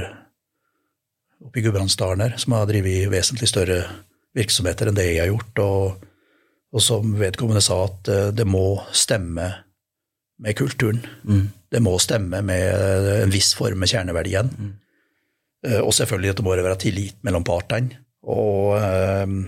[1.41, 3.81] oppe i Gudbrandsdalen som har drevet vesentlig større
[4.37, 5.65] virksomheter enn det jeg har gjort.
[5.65, 6.07] og
[6.71, 9.49] og som vedkommende sa, at eh, det må stemme
[10.41, 11.01] med kulturen.
[11.27, 11.49] Mm.
[11.71, 14.49] Det må stemme med en viss form med kjerneverdien.
[14.55, 14.71] Mm.
[15.67, 18.01] Eh, og selvfølgelig at det må være tillit mellom partene.
[18.21, 19.47] Og um,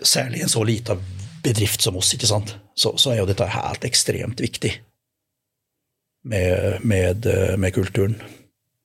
[0.00, 0.96] særlig i en så lita
[1.44, 2.54] bedrift som oss, ikke sant?
[2.74, 4.70] Så, så, er jo dette helt ekstremt viktig
[6.32, 7.28] med, med,
[7.60, 8.16] med kulturen.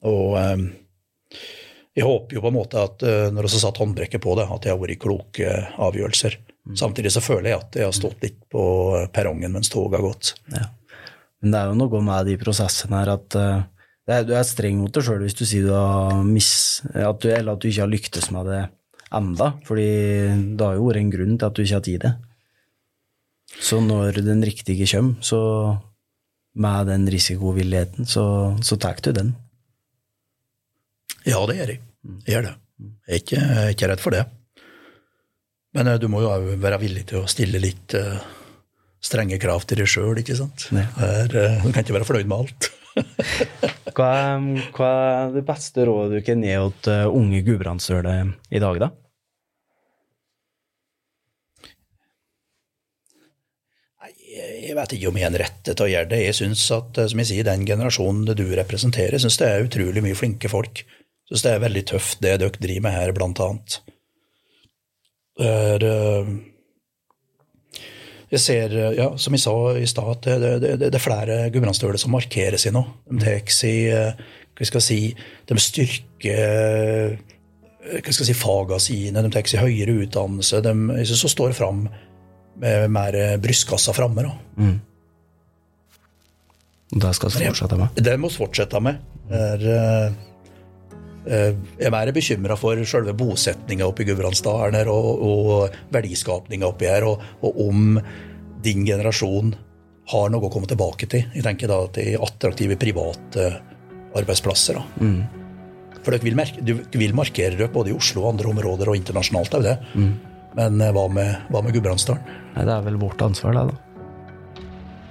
[0.03, 0.67] Og um,
[1.97, 4.45] jeg håper jo på en måte at eh, når vi har satt håndbrekket på det,
[4.45, 6.35] at det har vært kloke avgjørelser.
[6.67, 6.75] Mm.
[6.77, 8.65] Samtidig så føler jeg at jeg har stått litt på
[9.15, 10.35] perrongen mens toget har gått.
[10.53, 10.67] Ja.
[11.41, 13.65] Men det er jo noe med de prosessene her at uh,
[14.15, 17.27] er, du er streng mot deg sjøl hvis du sier du har miss, at du,
[17.33, 18.61] eller at du ikke har lyktes med det
[19.17, 19.89] enda, fordi
[20.57, 22.13] det har jo vært en grunn til at du ikke har tid det.
[23.63, 25.41] Så når den riktige kommer, så
[26.57, 28.23] med den risikovilligheten, så,
[28.65, 29.35] så tar du den?
[31.27, 31.83] Ja, det gjør jeg.
[32.25, 32.55] Jeg gjør det.
[33.07, 34.23] Jeg er ikke, jeg er ikke redd for det.
[35.77, 38.17] Men eh, du må jo òg være villig til å stille litt uh,
[39.03, 40.69] strenge krav til deg sjøl, ikke sant.
[40.73, 40.85] Ja.
[40.97, 42.71] Her, uh, du kan ikke være fornøyd med alt.
[43.97, 44.13] hva,
[44.75, 44.93] hva,
[45.23, 48.91] er det beste rådet du kan gi til uh, unge gudbrandsdøler i dag, da?
[54.37, 56.19] Jeg vet ikke om jeg er den rette til å gjøre det.
[56.21, 60.17] Jeg synes at, som jeg sier, Den generasjonen du representerer, synes det er utrolig mye
[60.19, 60.83] flinke folk.
[60.83, 63.79] Jeg synes det er veldig tøft, det dere driver med her, blant annet.
[65.37, 66.27] Det Er,
[68.31, 71.37] jeg ser, ja, som jeg sa i stad, at det, det, det, det, er flere
[71.53, 72.83] gudbrandsdøler som markerer seg nå.
[73.07, 73.93] De tar seg
[74.57, 75.01] hva skal jeg si,
[75.47, 77.15] de styrker
[77.87, 80.59] hva skal jeg si, fagene sine, de tar seg høyere utdannelse.
[80.65, 81.85] De, jeg synes, så står fram
[82.57, 84.25] med mer brystkassa framme.
[84.57, 84.77] Mm.
[86.97, 88.01] Det skal vi fortsette med?
[88.03, 88.99] Det må vi fortsette med.
[89.27, 89.63] Er,
[91.27, 97.07] jeg er mer bekymra for selve bosetninga oppe i Gudbrandsdalen og, og verdiskapinga oppi her,
[97.07, 97.97] og, og, om
[98.63, 99.55] din generasjon
[100.11, 101.25] har noe å komme tilbake til.
[101.35, 103.49] Jeg tenker da til attraktive private
[104.17, 104.79] arbeidsplasser.
[105.03, 105.19] Mm.
[105.99, 108.99] For dere vil, merke, du vil markere dere både i Oslo og andre områder, og
[108.99, 109.57] internasjonalt.
[109.59, 109.75] Er det.
[109.99, 110.13] Mm.
[110.57, 112.39] Men hva med, hva med Gudbrandsdalen?
[112.55, 114.63] Det er vel vårt ansvar, det, da.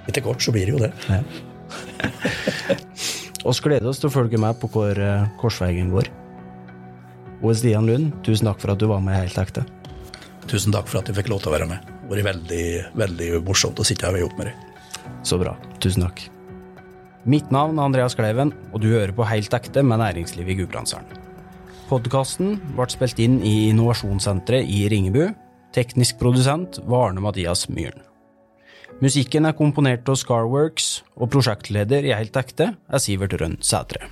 [0.07, 0.91] Etter kort så blir det jo det.
[1.11, 1.21] Ja.
[3.47, 4.99] oss gleder oss til å følge med på hvor
[5.41, 6.11] korsveien går.
[7.41, 9.65] Og Stian Lund, tusen takk for at du var med helt ekte.
[10.47, 11.91] Tusen takk for at jeg fikk lov til å være med.
[12.07, 12.65] Det har vært veldig,
[13.03, 14.83] veldig morsomt å sitte her og jobbe med deg.
[15.27, 15.53] Så bra.
[15.83, 16.23] Tusen takk.
[17.27, 21.23] Mitt navn er Andreas Kleiven, og du hører på Helt ekte med næringslivet i Gudbrandsdalen.
[21.89, 25.25] Podkasten ble spilt inn i Innovasjonssenteret i Ringebu.
[25.75, 28.06] Teknisk produsent var Arne Mathias Myhren.
[28.97, 34.07] Musikken er komponert av Scarworks, og prosjektleder i Helt ekte er Sivert Rønn Sætre.